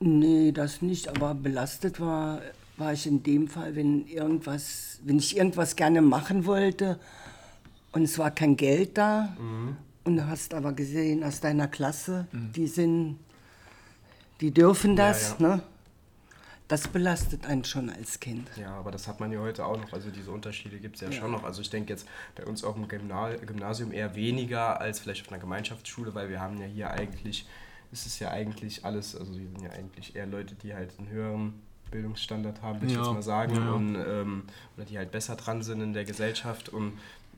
Nee, 0.00 0.52
das 0.52 0.82
nicht, 0.82 1.08
aber 1.08 1.34
belastet 1.34 1.98
war, 2.00 2.40
war 2.76 2.92
ich 2.92 3.06
in 3.06 3.22
dem 3.22 3.48
Fall, 3.48 3.74
wenn 3.74 4.06
irgendwas, 4.06 5.00
wenn 5.04 5.18
ich 5.18 5.36
irgendwas 5.36 5.74
gerne 5.74 6.02
machen 6.02 6.46
wollte 6.46 7.00
und 7.92 8.02
es 8.02 8.18
war 8.18 8.30
kein 8.30 8.56
Geld 8.56 8.96
da 8.96 9.36
und 10.04 10.16
du 10.16 10.26
hast 10.26 10.54
aber 10.54 10.72
gesehen 10.72 11.24
aus 11.24 11.40
deiner 11.40 11.66
Klasse, 11.66 12.28
die 12.32 12.68
sind, 12.68 13.18
die 14.40 14.50
dürfen 14.52 14.96
das, 14.96 15.36
ja. 15.38 15.48
ne? 15.56 15.62
Das 16.68 16.86
belastet 16.86 17.46
einen 17.46 17.64
schon 17.64 17.88
als 17.88 18.20
Kind. 18.20 18.46
Ja, 18.56 18.74
aber 18.76 18.90
das 18.90 19.08
hat 19.08 19.20
man 19.20 19.32
ja 19.32 19.40
heute 19.40 19.64
auch 19.64 19.80
noch. 19.80 19.90
Also 19.94 20.10
diese 20.10 20.30
Unterschiede 20.30 20.78
gibt 20.78 20.96
es 20.96 21.00
ja, 21.00 21.08
Ja. 21.08 21.14
schon 21.14 21.30
noch. 21.32 21.42
Also 21.44 21.62
ich 21.62 21.70
denke 21.70 21.94
jetzt 21.94 22.06
bei 22.34 22.44
uns 22.44 22.62
auch 22.62 22.76
im 22.76 22.86
Gymna- 22.88 23.36
Gymnasium 23.38 23.90
eher 23.90 24.14
weniger 24.14 24.78
als 24.78 25.00
vielleicht 25.00 25.24
auf 25.26 25.32
einer 25.32 25.40
Gemeinschaftsschule, 25.40 26.14
weil 26.14 26.28
wir 26.28 26.40
haben 26.40 26.58
ja 26.60 26.66
hier 26.66 26.90
eigentlich, 26.90 27.46
es 27.90 28.04
ist 28.04 28.18
ja 28.18 28.30
eigentlich 28.32 28.84
alles, 28.84 29.16
also 29.16 29.32
wir 29.32 29.46
sind 29.48 29.62
ja 29.62 29.70
eigentlich 29.70 30.14
eher 30.14 30.26
Leute, 30.26 30.54
die 30.56 30.74
halt 30.74 30.92
einen 30.98 31.08
höheren 31.08 31.54
Bildungsstandard 31.90 32.60
haben, 32.60 32.82
würde 32.82 32.88
ich 32.88 32.98
Ja, 32.98 33.02
jetzt 33.02 33.14
mal 33.14 33.22
sagen. 33.22 33.54
ja, 33.54 33.60
ja. 33.64 33.72
Und, 33.72 33.94
ähm, 33.94 34.42
oder 34.76 34.84
die 34.84 34.98
halt 34.98 35.10
besser 35.10 35.36
dran 35.36 35.62
sind 35.62 35.80
in 35.80 35.94
der 35.94 36.04
Gesellschaft 36.04 36.68
und 36.68 36.92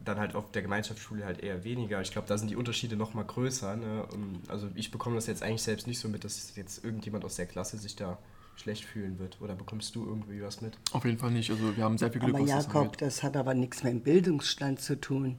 dann 0.05 0.19
halt 0.19 0.35
auf 0.35 0.51
der 0.51 0.63
Gemeinschaftsschule 0.63 1.25
halt 1.25 1.41
eher 1.41 1.65
weniger. 1.65 2.01
Ich 2.01 2.11
glaube, 2.11 2.27
da 2.29 2.39
sind 2.39 2.51
die 2.51 2.57
Unterschiede 2.57 2.97
noch 2.97 3.15
mal 3.15 3.25
größer. 3.25 3.77
Ne? 3.77 4.07
Und 4.13 4.43
also 4.49 4.69
ich 4.75 4.91
bekomme 4.91 5.17
das 5.17 5.27
jetzt 5.27 5.43
eigentlich 5.43 5.63
selbst 5.63 5.87
nicht 5.87 5.99
so 5.99 6.09
mit, 6.09 6.25
dass 6.25 6.55
jetzt 6.57 6.85
irgendjemand 6.85 7.25
aus 7.25 7.37
der 7.37 7.47
Klasse 7.47 7.77
sich 7.79 7.97
da 7.97 8.19
schlecht 8.57 8.85
fühlen 8.85 9.19
wird. 9.19 9.41
Oder 9.41 9.55
bekommst 9.55 9.95
du 9.97 10.05
irgendwie 10.07 10.43
was 10.43 10.61
mit? 10.61 10.79
Auf 10.93 11.05
jeden 11.05 11.19
Fall 11.19 11.31
nicht, 11.31 11.51
also 11.51 11.77
wir 11.77 11.85
haben 11.85 11.99
sehr 11.99 12.11
viel 12.11 12.21
Glück, 12.21 12.35
Aber 12.35 12.45
was 12.45 12.51
das 12.51 12.67
Jakob, 12.67 12.83
angeht. 12.83 13.03
das 13.03 13.23
hat 13.23 13.37
aber 13.37 13.55
nichts 13.55 13.83
mit 13.83 13.93
dem 13.93 14.01
Bildungsstand 14.03 14.81
zu 14.81 15.01
tun. 15.01 15.39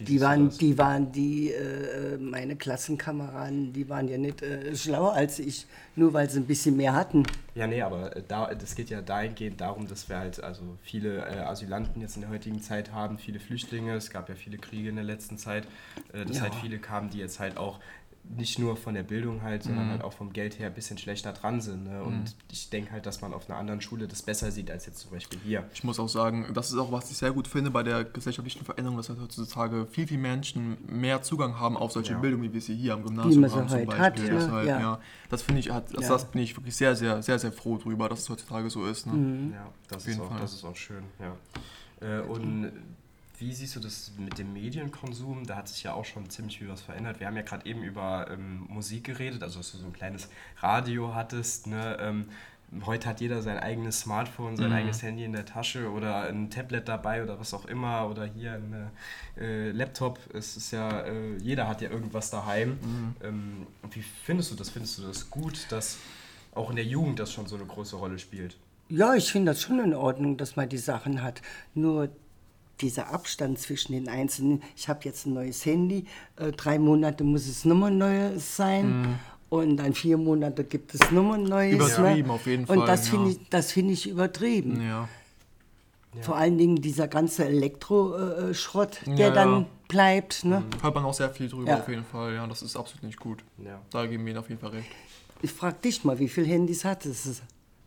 Die 0.00 0.20
waren, 0.20 0.50
die 0.50 0.78
waren 0.78 1.10
die, 1.12 1.50
äh, 1.52 2.16
meine 2.18 2.56
Klassenkameraden, 2.56 3.72
die 3.72 3.88
waren 3.88 4.08
ja 4.08 4.18
nicht 4.18 4.42
äh, 4.42 4.74
schlauer 4.76 5.12
als 5.14 5.38
ich, 5.38 5.66
nur 5.96 6.12
weil 6.12 6.28
sie 6.30 6.38
ein 6.40 6.46
bisschen 6.46 6.76
mehr 6.76 6.94
hatten. 6.94 7.24
Ja, 7.54 7.66
nee, 7.66 7.82
aber 7.82 8.14
äh, 8.16 8.22
da, 8.26 8.54
das 8.54 8.74
geht 8.74 8.90
ja 8.90 9.02
dahingehend 9.02 9.60
darum, 9.60 9.88
dass 9.88 10.08
wir 10.08 10.18
halt 10.18 10.42
also 10.42 10.62
viele 10.82 11.18
äh, 11.26 11.38
Asylanten 11.40 12.00
jetzt 12.00 12.16
in 12.16 12.22
der 12.22 12.30
heutigen 12.30 12.60
Zeit 12.62 12.92
haben, 12.92 13.18
viele 13.18 13.40
Flüchtlinge, 13.40 13.94
es 13.94 14.10
gab 14.10 14.28
ja 14.28 14.34
viele 14.34 14.58
Kriege 14.58 14.88
in 14.88 14.94
der 14.96 15.04
letzten 15.04 15.38
Zeit, 15.38 15.64
äh, 16.12 16.24
dass 16.24 16.36
Ja. 16.36 16.42
halt 16.42 16.54
viele 16.54 16.78
kamen, 16.78 17.10
die 17.10 17.18
jetzt 17.18 17.40
halt 17.40 17.56
auch 17.56 17.80
nicht 18.36 18.58
nur 18.58 18.76
von 18.76 18.94
der 18.94 19.02
Bildung 19.02 19.42
halt, 19.42 19.62
sondern 19.62 19.86
Mhm. 19.86 19.90
halt 19.92 20.02
auch 20.04 20.12
vom 20.12 20.32
Geld 20.32 20.58
her 20.58 20.66
ein 20.68 20.74
bisschen 20.74 20.98
schlechter 20.98 21.32
dran 21.32 21.60
sind. 21.60 21.84
Ne? 21.84 22.02
Und 22.02 22.36
ich 22.52 22.68
denke 22.70 22.92
halt, 22.92 23.06
dass 23.06 23.20
man 23.22 23.32
auf 23.32 23.48
einer 23.48 23.58
anderen 23.58 23.80
Schule 23.80 24.06
das 24.06 24.22
besser 24.22 24.50
sieht 24.50 24.70
als 24.70 24.86
jetzt 24.86 24.98
zum 25.00 25.10
Beispiel 25.12 25.38
hier. 25.44 25.64
Ich 25.72 25.82
muss 25.82 25.98
auch 25.98 26.08
sagen, 26.08 26.46
das 26.52 26.70
ist 26.70 26.76
auch, 26.76 26.92
was 26.92 27.10
ich 27.10 27.16
sehr 27.16 27.32
gut 27.32 27.48
finde 27.48 27.70
bei 27.70 27.82
der 27.82 28.04
gesellschaftlichen 28.04 28.64
Veränderung, 28.64 28.98
dass 28.98 29.08
halt 29.08 29.18
heutzutage 29.20 29.86
viel, 29.86 30.06
viel 30.06 30.18
Menschen 30.18 30.76
mehr 30.86 31.22
Zugang 31.22 31.58
haben 31.58 31.76
auf 31.76 31.92
solche 31.92 32.12
Ja. 32.12 32.18
Bildung, 32.18 32.42
wie 32.42 32.52
wir 32.52 32.60
sie 32.60 32.76
hier 32.76 32.94
am 32.94 33.02
Gymnasium 33.02 33.44
haben 33.44 33.68
zum 33.68 33.78
heute 33.78 33.86
Beispiel. 33.86 34.04
hat, 34.04 34.18
ne? 34.18 34.30
Deshalb, 34.30 34.66
Ja. 34.66 34.80
ja. 34.80 35.00
Das 35.30 35.42
finde 35.42 35.60
ich, 35.60 35.70
hat, 35.70 35.94
das, 35.94 36.02
Ja. 36.04 36.08
das 36.10 36.24
bin 36.26 36.42
ich 36.42 36.56
wirklich 36.56 36.76
sehr, 36.76 36.94
sehr, 36.96 37.22
sehr, 37.22 37.38
sehr 37.38 37.52
froh 37.52 37.78
drüber, 37.78 38.08
dass 38.08 38.20
es 38.20 38.28
heutzutage 38.28 38.68
so 38.68 38.84
ist. 38.86 39.06
Ne? 39.06 39.12
Mhm. 39.14 39.52
Ja, 39.54 39.66
das, 39.88 39.96
Auf 39.96 40.08
ist 40.08 40.14
jeden 40.14 40.20
auch, 40.26 40.30
Fall. 40.30 40.40
das 40.40 40.52
ist 40.52 40.64
auch 40.64 40.76
schön, 40.76 41.04
ja. 41.18 41.36
Äh, 42.06 42.20
und 42.22 42.72
wie 43.38 43.52
siehst 43.52 43.76
du 43.76 43.80
das 43.80 44.12
mit 44.18 44.38
dem 44.38 44.52
Medienkonsum? 44.52 45.46
Da 45.46 45.56
hat 45.56 45.68
sich 45.68 45.82
ja 45.84 45.92
auch 45.94 46.04
schon 46.04 46.28
ziemlich 46.30 46.58
viel 46.58 46.68
was 46.68 46.80
verändert. 46.80 47.20
Wir 47.20 47.26
haben 47.26 47.36
ja 47.36 47.42
gerade 47.42 47.66
eben 47.66 47.82
über 47.82 48.28
ähm, 48.30 48.66
Musik 48.68 49.04
geredet, 49.04 49.42
also 49.42 49.58
dass 49.58 49.72
du 49.72 49.78
so 49.78 49.86
ein 49.86 49.92
kleines 49.92 50.28
Radio 50.60 51.14
hattest. 51.14 51.66
Ne? 51.66 51.96
Ähm, 52.00 52.26
heute 52.84 53.08
hat 53.08 53.20
jeder 53.20 53.40
sein 53.42 53.58
eigenes 53.58 54.00
Smartphone, 54.00 54.56
sein 54.56 54.68
Mhm. 54.70 54.76
eigenes 54.76 55.02
Handy 55.02 55.24
in 55.24 55.32
der 55.32 55.46
Tasche 55.46 55.90
oder 55.90 56.28
ein 56.28 56.50
Tablet 56.50 56.88
dabei 56.88 57.22
oder 57.22 57.38
was 57.40 57.54
auch 57.54 57.64
immer 57.66 58.08
oder 58.10 58.26
hier 58.26 58.54
ein 58.54 58.90
äh, 59.40 59.70
Laptop. 59.70 60.18
Es 60.34 60.56
ist 60.56 60.70
ja, 60.72 61.02
äh, 61.02 61.36
jeder 61.38 61.68
hat 61.68 61.80
ja 61.80 61.90
irgendwas 61.90 62.30
daheim. 62.30 62.70
Mhm. 62.70 63.16
Ähm, 63.22 63.66
wie 63.92 64.02
findest 64.02 64.50
du 64.50 64.54
das? 64.56 64.70
Findest 64.70 64.98
du 64.98 65.02
das 65.02 65.30
gut, 65.30 65.66
dass 65.70 65.98
auch 66.54 66.70
in 66.70 66.76
der 66.76 66.84
Jugend 66.84 67.18
das 67.20 67.32
schon 67.32 67.46
so 67.46 67.56
eine 67.56 67.66
große 67.66 67.96
Rolle 67.96 68.18
spielt? 68.18 68.56
Ja, 68.88 69.14
ich 69.14 69.30
finde 69.30 69.52
das 69.52 69.62
schon 69.62 69.80
in 69.80 69.94
Ordnung, 69.94 70.36
dass 70.38 70.56
man 70.56 70.68
die 70.68 70.78
Sachen 70.78 71.22
hat. 71.22 71.40
Nur 71.74 72.08
dieser 72.80 73.12
Abstand 73.12 73.58
zwischen 73.58 73.92
den 73.92 74.08
Einzelnen. 74.08 74.62
Ich 74.76 74.88
habe 74.88 75.00
jetzt 75.04 75.26
ein 75.26 75.34
neues 75.34 75.64
Handy, 75.64 76.06
äh, 76.36 76.52
drei 76.52 76.78
Monate 76.78 77.24
muss 77.24 77.46
es 77.46 77.64
nochmal 77.64 77.90
neues 77.90 78.56
sein. 78.56 79.18
Und 79.50 79.78
dann 79.78 79.94
vier 79.94 80.18
Monate 80.18 80.62
gibt 80.62 80.94
es 80.94 81.10
nochmal 81.10 81.38
neues. 81.38 81.74
Übertrieben 81.74 82.28
ne? 82.28 82.32
auf 82.34 82.46
jeden 82.46 82.64
Und 82.66 82.78
Fall, 82.78 82.86
das 82.86 83.06
ja. 83.06 83.10
finde 83.12 83.30
ich, 83.30 83.48
das 83.48 83.72
finde 83.72 83.92
ich 83.94 84.06
übertrieben. 84.08 84.82
Ja. 84.82 85.08
Vor 86.20 86.36
allen 86.36 86.58
Dingen 86.58 86.76
dieser 86.76 87.06
ganze 87.08 87.44
Elektroschrott, 87.44 89.00
der 89.06 89.28
Ja, 89.28 89.30
dann 89.30 89.60
ja. 89.60 89.66
bleibt. 89.88 90.44
Ne? 90.44 90.64
Hört 90.82 90.94
man 90.94 91.04
auch 91.04 91.14
sehr 91.14 91.30
viel 91.30 91.48
drüber 91.48 91.70
Ja. 91.70 91.80
auf 91.80 91.88
jeden 91.88 92.04
Fall. 92.04 92.34
Ja, 92.34 92.46
das 92.46 92.62
ist 92.62 92.76
absolut 92.76 93.04
nicht 93.04 93.18
gut. 93.18 93.42
Ja. 93.64 93.80
Da 93.90 94.06
geben 94.06 94.24
wir 94.24 94.30
Ihnen 94.32 94.38
auf 94.40 94.48
jeden 94.48 94.60
Fall 94.60 94.70
recht. 94.70 94.88
Ich 95.42 95.52
frage 95.52 95.76
dich 95.82 96.04
mal, 96.04 96.18
wie 96.18 96.28
viele 96.28 96.46
Handys 96.46 96.84
hattest 96.84 97.26
du 97.26 97.30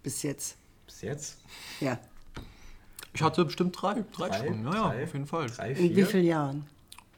bis 0.01 0.23
jetzt? 0.23 0.55
Bis 0.85 1.01
jetzt? 1.01 1.37
Ja. 1.79 1.99
Ich 3.13 3.21
hatte 3.21 3.43
bestimmt 3.45 3.75
drei, 3.81 4.03
drei, 4.13 4.29
Drei? 4.29 4.47
schon. 4.47 4.63
Ja, 4.65 4.73
ja, 4.73 4.87
Drei? 4.89 5.03
auf 5.03 5.13
jeden 5.13 5.27
Fall. 5.27 5.47
Drei, 5.47 5.71
In 5.71 5.95
wie 5.95 6.03
vielen 6.03 6.25
Jahren? 6.25 6.65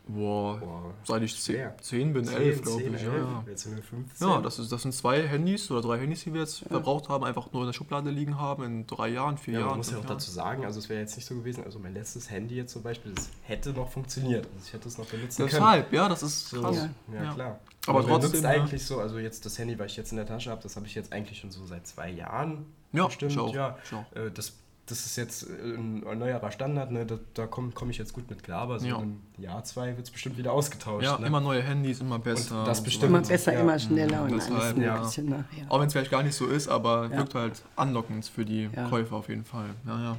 Boah, 0.06 0.58
Boah, 0.60 0.93
seit 1.06 1.23
ich 1.23 1.39
zehn, 1.39 1.69
zehn 1.79 2.12
bin, 2.12 2.25
Zehn, 2.25 2.36
elf, 2.36 2.62
glaube 2.62 2.82
ich. 2.84 2.88
Ja, 3.01 3.13
elf. 3.13 3.23
ja. 3.23 3.43
Jetzt 3.47 3.63
sind 3.63 3.75
wir 3.77 3.84
15. 3.84 4.27
Ja, 4.27 4.41
das, 4.41 4.60
ist, 4.60 4.69
das 4.69 4.82
sind 4.82 4.93
zwei 4.93 5.25
Handys 5.25 5.71
oder 5.71 5.79
drei 5.82 5.97
Handys, 5.97 6.25
die 6.25 6.34
wir 6.34 6.41
jetzt 6.41 6.60
verbraucht 6.67 7.08
haben, 7.08 7.23
einfach 7.23 7.53
nur 7.53 7.62
in 7.62 7.67
der 7.67 7.73
Schublade 7.73 8.10
liegen 8.10 8.38
haben, 8.38 8.63
in 8.65 8.86
drei 8.86 9.08
Jahren, 9.08 9.38
vier 9.38 9.53
ja, 9.53 9.60
man 9.62 9.67
Jahren. 9.69 9.77
muss 9.77 9.91
ja 9.91 9.97
auch 9.99 10.01
Jahren. 10.03 10.13
dazu 10.17 10.29
sagen, 10.29 10.65
also 10.65 10.79
es 10.79 10.89
wäre 10.89 10.99
jetzt 10.99 11.15
nicht 11.15 11.25
so 11.25 11.36
gewesen, 11.36 11.63
also 11.63 11.79
mein 11.79 11.93
letztes 11.93 12.29
Handy 12.29 12.56
jetzt 12.56 12.73
zum 12.73 12.84
Beispiel, 12.84 13.13
das 13.13 13.29
hätte 13.43 13.69
noch 13.71 13.89
funktioniert. 13.91 14.45
Also 14.53 14.65
ich 14.67 14.73
hätte 14.73 14.89
es 14.89 14.97
noch 14.97 15.06
benutzen 15.06 15.38
können. 15.38 15.49
Deshalb, 15.51 15.93
ja, 15.93 16.10
das 16.10 16.21
ist 16.21 16.49
So, 16.49 16.60
krass. 16.62 16.89
ja, 17.13 17.23
Ja. 17.23 17.34
klar. 17.34 17.60
Aber 17.88 17.99
wer 18.06 18.10
trotzdem, 18.10 18.32
nutzt 18.32 18.43
ja. 18.43 18.49
eigentlich 18.49 18.86
so, 18.86 18.99
also 18.99 19.19
jetzt 19.19 19.45
das 19.45 19.58
Handy, 19.58 19.79
was 19.79 19.91
ich 19.91 19.95
jetzt 19.97 20.12
in 20.12 20.17
der 20.17 20.25
Tasche 20.25 20.51
habe, 20.51 20.62
das 20.62 20.75
habe 20.75 20.86
ich 20.86 20.95
jetzt 20.95 21.13
eigentlich 21.13 21.39
schon 21.39 21.51
so 21.51 21.65
seit 21.65 21.88
zwei 21.88 22.10
Jahren. 22.10 22.65
Ja, 22.91 23.06
bestimmt. 23.06 23.32
ich 23.32 23.39
auch, 23.39 23.56
Ja, 23.56 23.77
ich 23.86 23.93
auch. 23.93 24.06
Äh, 24.17 24.32
das, 24.34 24.51
das 24.86 25.06
ist 25.06 25.15
jetzt 25.15 25.43
äh, 25.43 25.76
ein 25.76 26.04
erneuerer 26.06 26.52
Standard, 26.52 26.91
ne? 26.91 27.06
da, 27.06 27.17
da 27.34 27.48
komme 27.48 27.72
komm 27.74 27.89
ich 27.89 27.98
jetzt 27.98 28.13
gut 28.13 28.30
mit 28.30 28.43
klar, 28.43 28.62
aber 28.63 28.80
so 28.80 28.88
Ja. 28.88 28.96
in 28.96 29.02
einem 29.02 29.22
Jahr, 29.38 29.63
zwei 29.63 29.96
wird 29.96 30.08
es 30.08 30.12
bestimmt 30.12 30.38
wieder 30.38 30.52
ausgetauscht. 30.52 31.06
Ja, 31.06 31.17
ne? 31.17 31.28
immer 31.28 31.39
neue 31.39 31.62
Handys, 31.62 32.02
immer 32.02 32.19
besser. 32.19 32.65
das 32.65 32.80
und 32.80 32.86
bestimmt. 32.86 33.10
Immer 33.10 33.22
besser, 33.22 33.54
Ja. 33.54 33.60
immer 33.62 33.80
schneller 33.80 34.24
und 34.24 34.32
Deshalb, 34.34 34.56
alles 34.60 34.74
ein 34.76 34.82
ja. 34.82 34.98
bisschen. 34.98 35.30
Ne? 35.30 35.46
Ja. 35.58 35.63
Auch 35.69 35.80
wenn 35.80 35.88
es 35.88 35.93
vielleicht 35.93 36.12
gar 36.12 36.24
nicht 36.24 36.36
so 36.36 36.48
ist, 36.48 36.67
aber 36.67 37.06
Ja. 37.12 37.17
wirkt 37.17 37.34
halt 37.36 37.62
anlockend 37.76 38.26
für 38.26 38.43
die 38.46 38.69
Ja. 38.76 38.89
Käufer 38.89 39.15
auf 39.15 39.30
jeden 39.30 39.46
Fall. 39.46 39.69
Ja, 39.86 40.00
ja. 40.02 40.17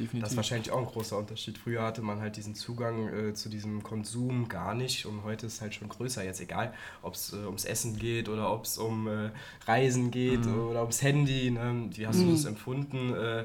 Definitiv. 0.00 0.20
Das 0.22 0.30
ist 0.32 0.36
wahrscheinlich 0.36 0.70
auch 0.70 0.78
ein 0.78 0.86
großer 0.86 1.18
Unterschied. 1.18 1.58
Früher 1.58 1.82
hatte 1.82 2.00
man 2.00 2.20
halt 2.20 2.36
diesen 2.36 2.54
Zugang 2.54 3.08
äh, 3.12 3.34
zu 3.34 3.50
diesem 3.50 3.82
Konsum 3.82 4.48
gar 4.48 4.74
nicht 4.74 5.04
und 5.04 5.22
heute 5.24 5.46
ist 5.46 5.54
es 5.54 5.60
halt 5.60 5.74
schon 5.74 5.90
größer. 5.90 6.24
Jetzt 6.24 6.40
egal, 6.40 6.72
ob 7.02 7.14
es 7.14 7.32
äh, 7.34 7.36
ums 7.44 7.66
Essen 7.66 7.98
geht 7.98 8.28
oder 8.30 8.50
ob 8.52 8.64
es 8.64 8.78
um 8.78 9.06
äh, 9.06 9.30
Reisen 9.66 10.10
geht 10.10 10.46
Mhm. 10.46 10.58
oder 10.70 10.80
ums 10.80 11.02
Handy. 11.02 11.50
Ne? 11.50 11.90
Wie 11.92 12.06
hast 12.06 12.22
du 12.22 12.30
das 12.30 12.46
empfunden, 12.46 13.12
äh, 13.14 13.40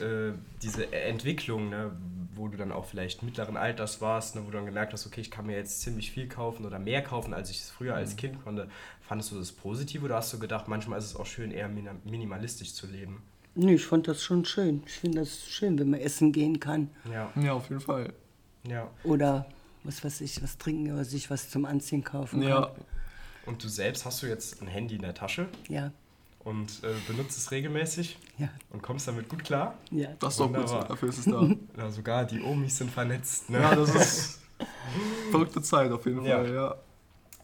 äh, 0.00 0.34
diese 0.62 0.92
Entwicklung, 0.92 1.70
ne? 1.70 1.90
wo 2.34 2.48
du 2.48 2.56
dann 2.58 2.70
auch 2.72 2.84
vielleicht 2.84 3.22
mittleren 3.22 3.56
Alters 3.56 4.00
warst, 4.02 4.34
ne? 4.34 4.42
wo 4.42 4.50
du 4.50 4.56
dann 4.58 4.66
gemerkt 4.66 4.92
hast, 4.92 5.06
okay, 5.06 5.22
ich 5.22 5.30
kann 5.30 5.46
mir 5.46 5.56
jetzt 5.56 5.80
ziemlich 5.80 6.10
viel 6.10 6.28
kaufen 6.28 6.66
oder 6.66 6.78
mehr 6.78 7.00
kaufen, 7.02 7.32
als 7.32 7.48
ich 7.50 7.60
es 7.60 7.70
früher 7.70 7.92
Mhm. 7.92 7.98
als 7.98 8.16
Kind 8.16 8.44
konnte. 8.44 8.68
Fandest 9.00 9.32
du 9.32 9.38
das 9.38 9.52
positiv 9.52 10.02
oder 10.02 10.16
hast 10.16 10.32
du 10.34 10.38
gedacht, 10.38 10.68
manchmal 10.68 10.98
ist 10.98 11.06
es 11.06 11.16
auch 11.16 11.26
schön, 11.26 11.50
eher 11.50 11.68
minimalistisch 12.04 12.74
zu 12.74 12.86
leben? 12.86 13.22
Nee, 13.56 13.74
ich 13.74 13.86
fand 13.86 14.08
das 14.08 14.22
schon 14.22 14.44
schön. 14.44 14.82
Ich 14.86 14.94
finde 14.94 15.20
das 15.20 15.44
schön, 15.46 15.78
wenn 15.78 15.90
man 15.90 16.00
essen 16.00 16.32
gehen 16.32 16.58
kann. 16.60 16.90
Ja, 17.12 17.30
Ja, 17.40 17.52
auf 17.52 17.68
jeden 17.68 17.80
Fall. 17.80 18.12
ja. 18.68 18.88
Oder 19.04 19.46
was 19.84 20.02
weiß 20.04 20.20
ich, 20.22 20.42
was 20.42 20.58
trinken 20.58 20.92
oder 20.92 21.04
sich 21.04 21.30
was 21.30 21.50
zum 21.50 21.64
Anziehen 21.64 22.02
kaufen 22.02 22.42
Ja, 22.42 22.62
kann. 22.62 22.70
Und 23.46 23.62
du 23.62 23.68
selbst 23.68 24.04
hast 24.06 24.22
du 24.22 24.26
jetzt 24.26 24.60
ein 24.62 24.66
Handy 24.66 24.96
in 24.96 25.02
der 25.02 25.12
Tasche 25.14 25.46
Ja, 25.68 25.92
und 26.42 26.82
äh, 26.82 26.88
benutzt 27.06 27.36
es 27.38 27.50
regelmäßig 27.50 28.18
ja, 28.38 28.48
und 28.70 28.82
kommst 28.82 29.06
damit 29.06 29.28
gut 29.28 29.44
klar. 29.44 29.78
ja. 29.90 30.08
das 30.18 30.34
ist 30.34 30.40
doch 30.40 30.52
gut 30.52 30.68
so. 30.68 30.80
Dafür 30.80 31.08
ist 31.10 31.18
es 31.18 31.24
da. 31.26 31.48
Ja, 31.76 31.90
sogar 31.90 32.24
die 32.24 32.40
Omis 32.40 32.78
sind 32.78 32.90
vernetzt. 32.90 33.50
Ne? 33.50 33.60
ja, 33.60 33.74
das 33.76 33.94
ist 33.94 34.40
verrückte 35.30 35.62
Zeit 35.62 35.92
auf 35.92 36.04
jeden 36.06 36.24
Ja. 36.24 36.38
Fall, 36.38 36.54
ja. 36.54 36.74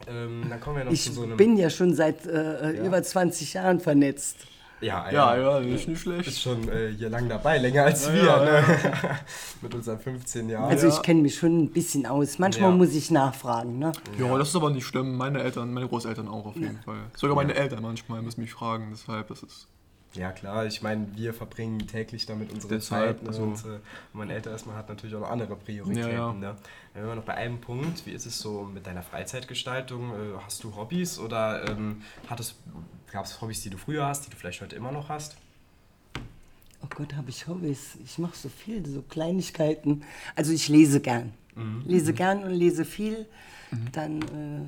Ähm, 0.08 0.46
dann 0.48 0.58
kommen 0.60 0.78
wir 0.78 0.84
noch 0.86 0.92
Ich 0.92 1.04
zu 1.04 1.12
so 1.12 1.22
einem. 1.24 1.36
bin 1.36 1.56
ja 1.58 1.68
schon 1.68 1.94
seit 1.94 2.24
äh, 2.26 2.76
Ja. 2.76 2.84
über 2.84 3.02
20 3.02 3.52
Jahren 3.54 3.80
vernetzt. 3.80 4.36
Ja, 4.80 5.10
Ja, 5.10 5.36
ja. 5.36 5.58
ja, 5.58 5.60
nicht, 5.60 5.98
schlecht. 6.00 6.40
schon 6.40 6.68
äh, 6.68 6.92
hier 6.96 7.08
lang 7.10 7.28
dabei, 7.28 7.58
länger 7.58 7.84
als 7.84 8.06
Ja, 8.06 8.12
wir, 8.14 8.24
ja, 8.24 8.44
ne? 8.44 8.64
Mit 9.62 9.74
unseren 9.74 9.98
15 9.98 10.48
Jahren. 10.48 10.70
Also 10.70 10.86
Ja. 10.88 10.94
ich 10.94 11.02
kenne 11.02 11.22
mich 11.22 11.36
schon 11.36 11.58
ein 11.64 11.70
bisschen 11.70 12.06
aus. 12.06 12.38
Manchmal 12.38 12.70
Ja. 12.70 12.76
muss 12.76 12.94
ich 12.94 13.10
nachfragen. 13.10 13.78
Ne? 13.78 13.92
Ja, 14.18 14.36
das 14.38 14.48
ist 14.48 14.56
aber 14.56 14.70
nicht 14.70 14.86
schlimm. 14.86 15.16
Meine 15.16 15.42
Eltern, 15.42 15.72
meine 15.72 15.88
Großeltern 15.88 16.28
auch 16.28 16.46
auf 16.46 16.56
jeden 16.56 16.80
Fall. 16.82 16.98
Sogar 17.16 17.36
meine 17.36 17.54
Eltern 17.54 17.82
manchmal 17.82 18.22
müssen 18.22 18.40
mich 18.40 18.52
fragen, 18.52 18.88
deshalb, 18.92 19.28
das 19.28 19.42
ist. 19.42 19.66
Ja 20.14 20.32
klar, 20.32 20.66
ich 20.66 20.82
meine, 20.82 21.06
wir 21.14 21.32
verbringen 21.32 21.86
täglich 21.86 22.26
damit 22.26 22.52
unsere 22.52 22.74
Deshalb, 22.74 23.18
Zeit. 23.18 23.22
Ne? 23.22 23.28
also- 23.28 23.42
und 23.42 23.58
äh, 23.60 23.78
wenn 24.12 24.18
man 24.18 24.30
älter 24.30 24.54
ist, 24.54 24.66
man 24.66 24.76
hat 24.76 24.88
natürlich 24.88 25.14
auch 25.14 25.20
noch 25.20 25.30
andere 25.30 25.54
Prioritäten. 25.54 26.10
Ja, 26.10 26.28
ja. 26.28 26.32
Ne? 26.32 26.56
Wenn 26.94 27.06
wir 27.06 27.14
noch 27.14 27.24
bei 27.24 27.34
einem 27.34 27.60
Punkt, 27.60 28.04
wie 28.06 28.10
ist 28.10 28.26
es 28.26 28.38
so 28.40 28.62
mit 28.62 28.86
deiner 28.86 29.02
Freizeitgestaltung? 29.02 30.10
Äh, 30.10 30.38
hast 30.44 30.64
du 30.64 30.74
Hobbys 30.74 31.18
oder 31.20 31.68
ähm, 31.68 32.02
gab 32.26 33.24
es 33.24 33.40
Hobbys, 33.40 33.62
die 33.62 33.70
du 33.70 33.78
früher 33.78 34.04
hast, 34.04 34.26
die 34.26 34.30
du 34.30 34.36
vielleicht 34.36 34.60
heute 34.60 34.74
immer 34.74 34.90
noch 34.90 35.08
hast? 35.08 35.36
Oh 36.82 36.86
Gott, 36.88 37.14
habe 37.14 37.30
ich 37.30 37.46
Hobbys. 37.46 37.98
Ich 38.04 38.18
mache 38.18 38.36
so 38.36 38.48
viel, 38.48 38.84
so 38.86 39.02
Kleinigkeiten. 39.02 40.02
Also 40.34 40.52
ich 40.52 40.68
lese 40.68 41.00
gern. 41.00 41.32
Lese 41.84 42.14
gern 42.14 42.42
und 42.42 42.52
lese 42.52 42.86
viel. 42.86 43.26
Dann 43.92 44.22
äh, 44.22 44.64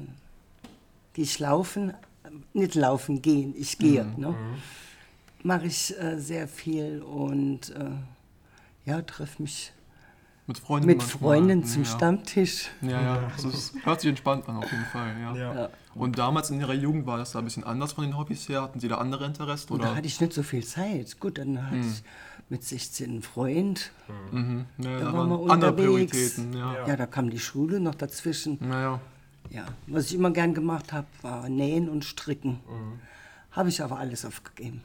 gehe 1.15 1.25
ich 1.25 1.39
laufen. 1.39 1.95
Nicht 2.53 2.75
laufen, 2.75 3.23
gehen. 3.23 3.55
Ich 3.57 3.79
gehe. 3.79 4.05
Ne? 4.17 4.35
Mache 5.43 5.67
ich 5.67 5.99
äh, 6.01 6.19
sehr 6.19 6.47
viel 6.49 7.03
und 7.03 7.71
äh, 7.71 7.91
ja, 8.85 9.03
treffe 9.03 9.43
mich 9.43 9.73
Mit 10.47 10.59
Freunden. 10.59 10.87
mit. 10.87 11.03
Freunden 11.03 11.65
zum 11.65 11.83
ja. 11.83 11.89
Stammtisch. 11.89 12.69
Ja, 12.81 13.01
ja, 13.03 13.31
das 13.35 13.45
ist, 13.45 13.75
hört 13.85 14.01
sich 14.01 14.09
entspannt 14.11 14.49
an 14.49 14.57
auf 14.59 14.71
jeden 14.71 14.85
Fall, 14.87 15.15
ja. 15.21 15.35
Ja. 15.37 15.69
Und 15.95 16.19
damals 16.19 16.51
in 16.51 16.61
ihrer 16.61 16.75
Jugend 16.75 17.07
war 17.07 17.19
das 17.19 17.33
da 17.33 17.41
ein 17.41 17.45
bisschen 17.45 17.65
anders 17.65 17.93
von 17.93 18.05
den 18.05 18.17
Hobbys 18.17 18.49
her? 18.49 18.63
Hatten 18.63 18.81
Sie 18.81 18.89
da 18.89 18.99
andere 18.99 19.27
Interessen? 19.27 19.73
Und 19.73 19.83
da 19.83 19.89
Oder? 19.89 19.97
hatte 19.97 20.07
ich 20.07 20.21
nicht 20.21 20.33
so 20.33 20.43
viel 20.43 20.65
Zeit. 20.65 21.19
Gut, 21.21 21.39
dann 21.39 21.65
hatte 21.67 21.79
ich 21.79 22.03
mit 22.49 22.63
16 22.65 23.11
einen 23.11 23.23
Freund. 23.23 23.91
Mhm. 24.31 24.67
Ja, 24.79 24.99
Da 24.99 25.05
da 25.07 25.13
waren 25.13 25.29
wir 25.29 25.41
unterwegs. 25.41 25.77
Prioritäten, 25.77 26.53
ja. 26.55 26.75
Ja. 26.75 26.89
Ja, 26.89 26.97
da 26.97 27.07
kam 27.07 27.31
die 27.31 27.39
Schule 27.41 27.81
noch 27.81 27.95
dazwischen. 27.95 28.59
Naja, 28.61 29.01
Ja, 29.51 29.67
was 29.87 30.07
ich 30.07 30.15
immer 30.15 30.31
gern 30.31 30.55
gemacht 30.55 30.93
habe, 30.93 31.07
war 31.23 31.49
Nähen 31.49 31.89
und 31.89 32.05
Stricken. 32.05 32.61
Habe 33.51 33.69
ich 33.69 33.83
aber 33.83 33.99
alles 33.99 34.25
aufgegeben. 34.25 34.83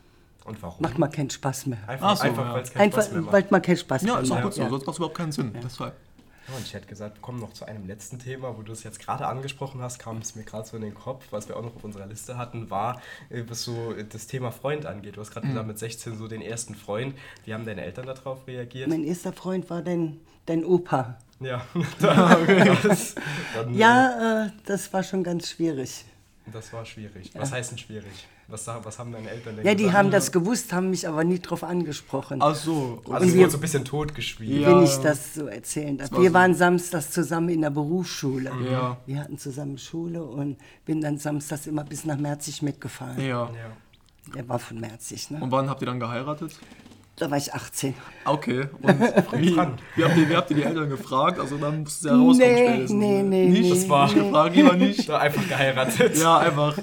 Und 0.48 0.62
warum? 0.64 0.82
Macht 0.82 0.98
mal 0.98 1.08
keinen 1.10 1.30
Spaß 1.30 1.68
mehr. 1.68 1.78
Einfach, 1.88 2.08
Ach 2.08 2.18
so, 2.18 2.24
einfach 2.24 2.46
ja. 2.46 2.54
weil 2.54 2.64
es 2.64 2.72
keinen 2.74 2.82
Einfach, 2.84 3.02
Spaß 3.04 3.12
mehr 3.14 3.22
macht. 3.22 3.34
weil 3.34 3.46
man 3.52 3.62
keinen 3.62 3.78
Spaß 3.78 4.02
ja, 4.02 4.14
mehr 4.14 4.22
ist 4.24 4.32
auch 4.32 4.36
macht. 4.36 4.44
gut 4.46 4.54
so, 4.56 4.62
Ja. 4.64 4.70
sonst 4.70 4.86
macht 4.86 4.94
es 4.94 4.98
überhaupt 4.98 5.18
keinen 5.18 5.32
Sinn. 5.32 5.56
Deshalb. 5.64 5.94
Ja, 6.48 6.56
und 6.56 6.66
ich 6.66 6.74
hätte 6.74 6.88
gesagt, 6.88 7.18
wir 7.18 7.22
kommen 7.22 7.40
noch 7.42 7.52
zu 7.52 7.66
einem 7.66 7.86
letzten 7.88 8.20
Thema, 8.20 8.58
wo 8.58 8.62
du 8.62 8.72
es 8.72 8.84
jetzt 8.84 9.00
gerade 9.00 9.28
angesprochen 9.28 9.82
hast, 9.82 10.00
kam 10.00 10.20
es 10.20 10.34
mir 10.36 10.44
gerade 10.44 10.66
so 10.66 10.78
in 10.78 10.84
den 10.84 10.96
Kopf, 10.96 11.26
was 11.32 11.50
wir 11.50 11.58
auch 11.58 11.62
noch 11.62 11.76
auf 11.76 11.84
unserer 11.84 12.06
Liste 12.08 12.38
hatten, 12.38 12.70
war, 12.70 13.02
äh, 13.30 13.44
was 13.50 13.64
so 13.64 13.94
das 14.10 14.28
Thema 14.28 14.52
Freund 14.52 14.86
angeht. 14.86 15.18
Du 15.18 15.22
hast 15.22 15.32
gerade 15.32 15.46
gesagt, 15.48 15.68
mit 15.68 15.78
16 15.78 16.18
so 16.18 16.30
den 16.30 16.42
ersten 16.42 16.74
Freund. 16.76 17.16
Wie 17.44 17.54
haben 17.54 17.66
deine 17.66 17.82
Eltern 17.84 18.06
darauf 18.06 18.48
reagiert? 18.48 18.88
Mein 18.88 19.04
erster 19.04 19.34
Freund 19.34 19.70
war 19.70 19.82
dein, 19.82 20.22
dein 20.46 20.64
Opa. 20.64 21.18
ja, 21.42 21.66
das, 22.00 23.16
dann, 23.54 23.74
Ja, 23.78 24.46
äh, 24.46 24.52
das 24.66 24.94
war 24.94 25.04
schon 25.04 25.24
ganz 25.26 25.50
schwierig. 25.50 26.06
das 26.46 26.72
war 26.72 26.86
schwierig. 26.86 27.32
Was 27.36 27.52
heißt 27.52 27.72
denn 27.72 27.78
schwierig? 27.78 28.26
Was, 28.50 28.66
was 28.66 28.98
haben 28.98 29.12
deine 29.12 29.30
Eltern 29.30 29.58
denn 29.58 29.66
Ja, 29.66 29.74
die 29.76 29.84
gesagt? 29.84 29.98
haben 29.98 30.10
das 30.12 30.32
gewusst, 30.32 30.72
haben 30.72 30.90
mich 30.90 31.06
aber 31.06 31.26
nie 31.26 31.40
drauf 31.40 31.64
angesprochen. 31.66 32.40
Ach 32.42 32.56
so. 32.56 33.02
Also 33.10 33.26
es 33.28 33.34
wir- 33.34 33.42
wurde 33.42 33.52
so 33.52 33.58
ein 33.58 33.62
bisschen 33.62 33.84
totgeschwiegen. 33.84 34.62
Ja. 34.62 34.70
wenn 34.70 34.84
ich 34.84 34.96
das 34.98 35.34
so 35.36 35.48
erzählen 35.48 35.98
darf. 35.98 36.12
war 36.14 36.22
Wir 36.22 36.30
so- 36.30 36.34
waren 36.34 36.56
samstags 36.56 37.12
zusammen 37.12 37.50
in 37.50 37.62
der 37.62 37.72
Berufsschule. 37.72 38.52
Ja. 38.72 38.98
Wir 39.06 39.20
hatten 39.20 39.38
zusammen 39.38 39.78
Schule 39.78 40.24
und 40.24 40.58
bin 40.86 41.02
dann 41.02 41.18
samstags 41.18 41.68
immer 41.68 41.84
bis 41.84 42.06
nach 42.06 42.18
Merzig 42.18 42.62
mitgefahren. 42.62 43.20
Ja. 43.20 43.50
Ja. 43.50 44.32
Der 44.34 44.48
war 44.48 44.60
von 44.60 44.80
Merzig, 44.80 45.30
ne? 45.30 45.40
Und 45.42 45.52
wann 45.52 45.70
habt 45.70 45.82
ihr 45.82 45.86
dann 45.88 46.00
geheiratet? 46.00 46.54
Da 47.18 47.30
war 47.32 47.38
ich 47.38 47.54
18. 47.54 47.96
Okay. 48.26 48.68
Und 48.82 49.00
wie, 49.42 49.56
wie, 49.56 49.58
habt 49.60 49.80
ihr, 49.98 50.30
wie 50.30 50.36
habt 50.36 50.52
ihr 50.52 50.56
die 50.58 50.64
Eltern 50.64 50.88
gefragt? 50.90 51.40
Also 51.40 51.58
dann 51.58 51.82
musst 51.82 52.04
du 52.04 52.10
ja 52.10 52.14
rauskommen 52.16 52.38
Nee, 52.38 52.68
spätestens. 52.68 52.92
nee, 52.92 53.24
nee, 53.24 53.50
Nicht? 53.50 53.62
nee, 53.64 53.70
das 53.72 53.90
war 53.90 54.08
nee. 54.08 54.14
gefragt, 54.22 54.56
lieber 54.56 54.74
nicht. 54.76 55.10
Da 55.10 55.18
einfach 55.18 55.48
geheiratet. 55.48 56.18
Ja, 56.18 56.38
einfach. 56.38 56.78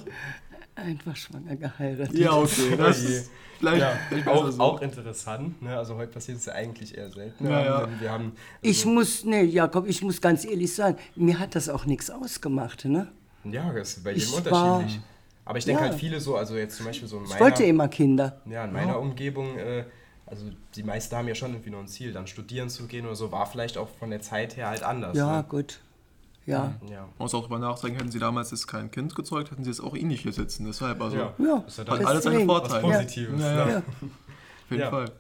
Einfach 0.77 1.15
schwanger 1.17 1.57
geheiratet. 1.57 2.17
Ja, 2.19 2.33
okay. 2.33 2.75
Das 2.79 3.05
Oh 3.05 3.09
ist 3.09 3.31
vielleicht, 3.59 3.81
Ja, 3.81 3.93
vielleicht 4.09 4.29
auch, 4.29 4.51
so. 4.51 4.61
auch 4.63 4.83
interessant. 4.83 5.63
Ne? 5.63 5.77
Also 5.77 5.95
heute 5.97 6.13
passiert 6.13 6.39
es 6.39 6.47
ja 6.47 6.55
eigentlich 6.55 6.97
eher 6.97 7.11
selten. 7.11 7.47
Ja, 7.47 7.65
ja. 7.65 7.89
Wir 8.01 8.11
haben, 8.11 8.33
Ich 8.61 8.85
muss, 8.85 9.25
ne, 9.25 9.43
Jakob, 9.45 9.87
ich 9.87 10.03
muss 10.03 10.21
ganz 10.21 10.45
ehrlich 10.45 10.75
sagen, 10.75 10.99
mir 11.15 11.39
hat 11.39 11.55
das 11.55 11.69
auch 11.69 11.87
nichts 11.87 12.11
ausgemacht, 12.11 12.85
ne? 12.87 13.09
Ja, 13.45 13.73
das 13.73 13.97
ist 13.99 14.05
bei 14.05 14.11
jedem 14.13 14.23
Ich 14.25 14.29
unterschiedlich. 14.37 14.97
war- 14.99 15.03
Aber 15.47 15.59
ich 15.59 15.65
denke 15.65 15.83
Ja. 15.85 15.91
halt 15.91 15.99
viele 16.01 16.19
so, 16.21 16.37
also 16.37 16.57
jetzt 16.57 16.77
zum 16.77 16.87
Beispiel 16.87 17.07
so 17.07 17.19
in 17.19 17.25
Ich 17.25 17.29
meiner, 17.31 17.41
wollte 17.43 17.65
immer 17.65 17.89
Kinder. 17.89 18.41
ja, 18.47 18.65
in 18.65 18.73
meiner 18.73 18.99
Umgebung, 18.99 19.57
äh, 19.59 19.85
also 20.27 20.47
die 20.75 20.83
meisten 20.83 21.15
haben 21.15 21.29
ja 21.29 21.35
schon 21.35 21.53
irgendwie 21.53 21.71
noch 21.71 21.81
ein 21.81 21.87
Ziel, 21.87 22.13
dann 22.13 22.27
studieren 22.27 22.69
zu 22.71 22.87
gehen 22.87 23.05
oder 23.07 23.15
so, 23.15 23.31
war 23.31 23.47
vielleicht 23.47 23.77
auch 23.79 23.89
von 24.01 24.09
der 24.11 24.23
Zeit 24.23 24.57
her 24.57 24.71
halt 24.71 24.83
anders. 24.83 25.17
Ja, 25.17 25.37
Ne? 25.39 25.45
gut. 25.49 25.81
Ja. 26.47 26.75
Ja. 26.91 27.01
Man 27.03 27.09
muss 27.19 27.35
auch 27.35 27.43
drüber 27.43 27.59
nachdenken, 27.59 27.99
hätten 27.99 28.11
sie 28.11 28.19
damals 28.19 28.51
jetzt 28.51 28.67
kein 28.67 28.91
Kind 28.91 29.15
gezeugt, 29.15 29.51
hätten 29.51 29.65
sie 29.65 29.71
jetzt 29.71 29.81
auch 29.81 29.95
ihn 29.95 30.09
nicht 30.09 30.23
hier 30.23 30.33
sitzen. 30.33 30.67
Deshalb, 30.67 31.01
also 31.01 31.17
Ja. 31.17 31.33
Hat 31.79 31.89
alles 31.89 32.25
seine 32.25 32.37
deswegen. 32.39 32.49
was. 32.49 32.81
Positives. 32.81 33.41
Ja, 33.41 33.53
ja. 33.57 33.69
Ja. 33.69 33.79
Auf 33.79 34.71
jeden 34.71 34.83
Ja. 34.83 34.91
Fall. 34.91 35.11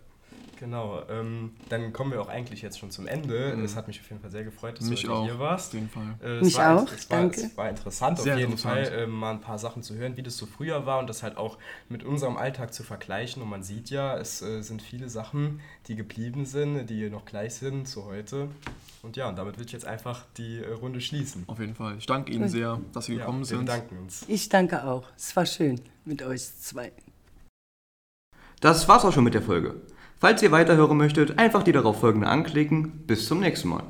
Genau, 0.64 1.02
ähm, 1.10 1.50
dann 1.68 1.92
kommen 1.92 2.10
wir 2.12 2.22
auch 2.22 2.28
eigentlich 2.30 2.62
jetzt 2.62 2.78
schon 2.78 2.90
zum 2.90 3.06
Ende. 3.06 3.50
Es 3.62 3.76
hat 3.76 3.86
mich 3.86 4.00
auf 4.00 4.08
jeden 4.08 4.22
Fall 4.22 4.30
sehr 4.30 4.44
gefreut, 4.44 4.78
dass 4.78 4.84
Mhm. 4.84 4.90
Mich 4.92 5.02
du 5.02 5.08
heute 5.10 5.18
auch. 5.18 5.24
hier 5.26 5.38
warst. 5.38 5.66
Auf 5.68 5.74
jeden 5.74 5.90
Fall. 5.90 6.14
Äh, 6.22 6.38
es 6.38 6.44
Mich 6.46 6.56
war, 6.56 6.76
auch, 6.78 6.90
es 6.90 7.10
war, 7.10 7.18
danke. 7.18 7.40
Es 7.42 7.56
war 7.58 7.68
interessant 7.68 8.18
Sehr 8.18 8.32
auf 8.32 8.38
jeden 8.40 8.52
interessant. 8.52 8.86
Fall, 8.86 8.98
ähm, 9.02 9.10
mal 9.10 9.32
ein 9.32 9.40
paar 9.42 9.58
Sachen 9.58 9.82
zu 9.82 9.94
hören, 9.94 10.16
wie 10.16 10.22
das 10.22 10.38
so 10.38 10.46
früher 10.46 10.86
war 10.86 11.00
und 11.00 11.06
das 11.06 11.22
halt 11.22 11.36
auch 11.36 11.58
mit 11.90 12.02
unserem 12.02 12.38
Alltag 12.38 12.72
zu 12.72 12.82
vergleichen. 12.82 13.42
Und 13.42 13.50
man 13.50 13.62
sieht 13.62 13.90
ja, 13.90 14.16
es 14.16 14.40
äh, 14.40 14.62
sind 14.62 14.80
viele 14.80 15.10
Sachen, 15.10 15.60
die 15.86 15.96
geblieben 15.96 16.46
sind, 16.46 16.86
die 16.86 17.10
noch 17.10 17.26
gleich 17.26 17.56
sind 17.56 17.86
zu 17.86 18.06
heute. 18.06 18.48
Und 19.02 19.18
ja, 19.18 19.28
und 19.28 19.36
damit 19.36 19.58
will 19.58 19.66
ich 19.66 19.72
jetzt 19.72 19.86
einfach 19.86 20.24
die 20.38 20.60
äh, 20.64 20.72
Runde 20.72 21.02
schließen. 21.02 21.44
Auf 21.46 21.58
jeden 21.58 21.74
Fall. 21.74 21.96
Ich 21.98 22.06
danke 22.06 22.32
Ihnen 22.32 22.48
sehr, 22.48 22.80
dass 22.94 23.04
Sie 23.04 23.12
Ja, 23.12 23.18
gekommen 23.18 23.40
wir 23.40 23.44
sind. 23.44 23.58
bedanken 23.66 23.98
uns. 23.98 24.24
Ich 24.28 24.48
danke 24.48 24.82
auch. 24.84 25.04
Es 25.14 25.36
war 25.36 25.44
schön 25.44 25.78
mit 26.06 26.22
euch 26.22 26.40
zwei. 26.58 26.90
Das 28.62 28.88
war's 28.88 29.04
auch 29.04 29.12
schon 29.12 29.24
mit 29.24 29.34
der 29.34 29.42
Folge. 29.42 29.74
Falls 30.24 30.42
ihr 30.42 30.52
weiterhören 30.52 30.96
möchtet, 30.96 31.38
einfach 31.38 31.62
die 31.64 31.72
darauf 31.72 32.00
folgende 32.00 32.28
anklicken. 32.28 33.04
Bis 33.06 33.26
zum 33.26 33.40
nächsten 33.40 33.68
Mal. 33.68 33.82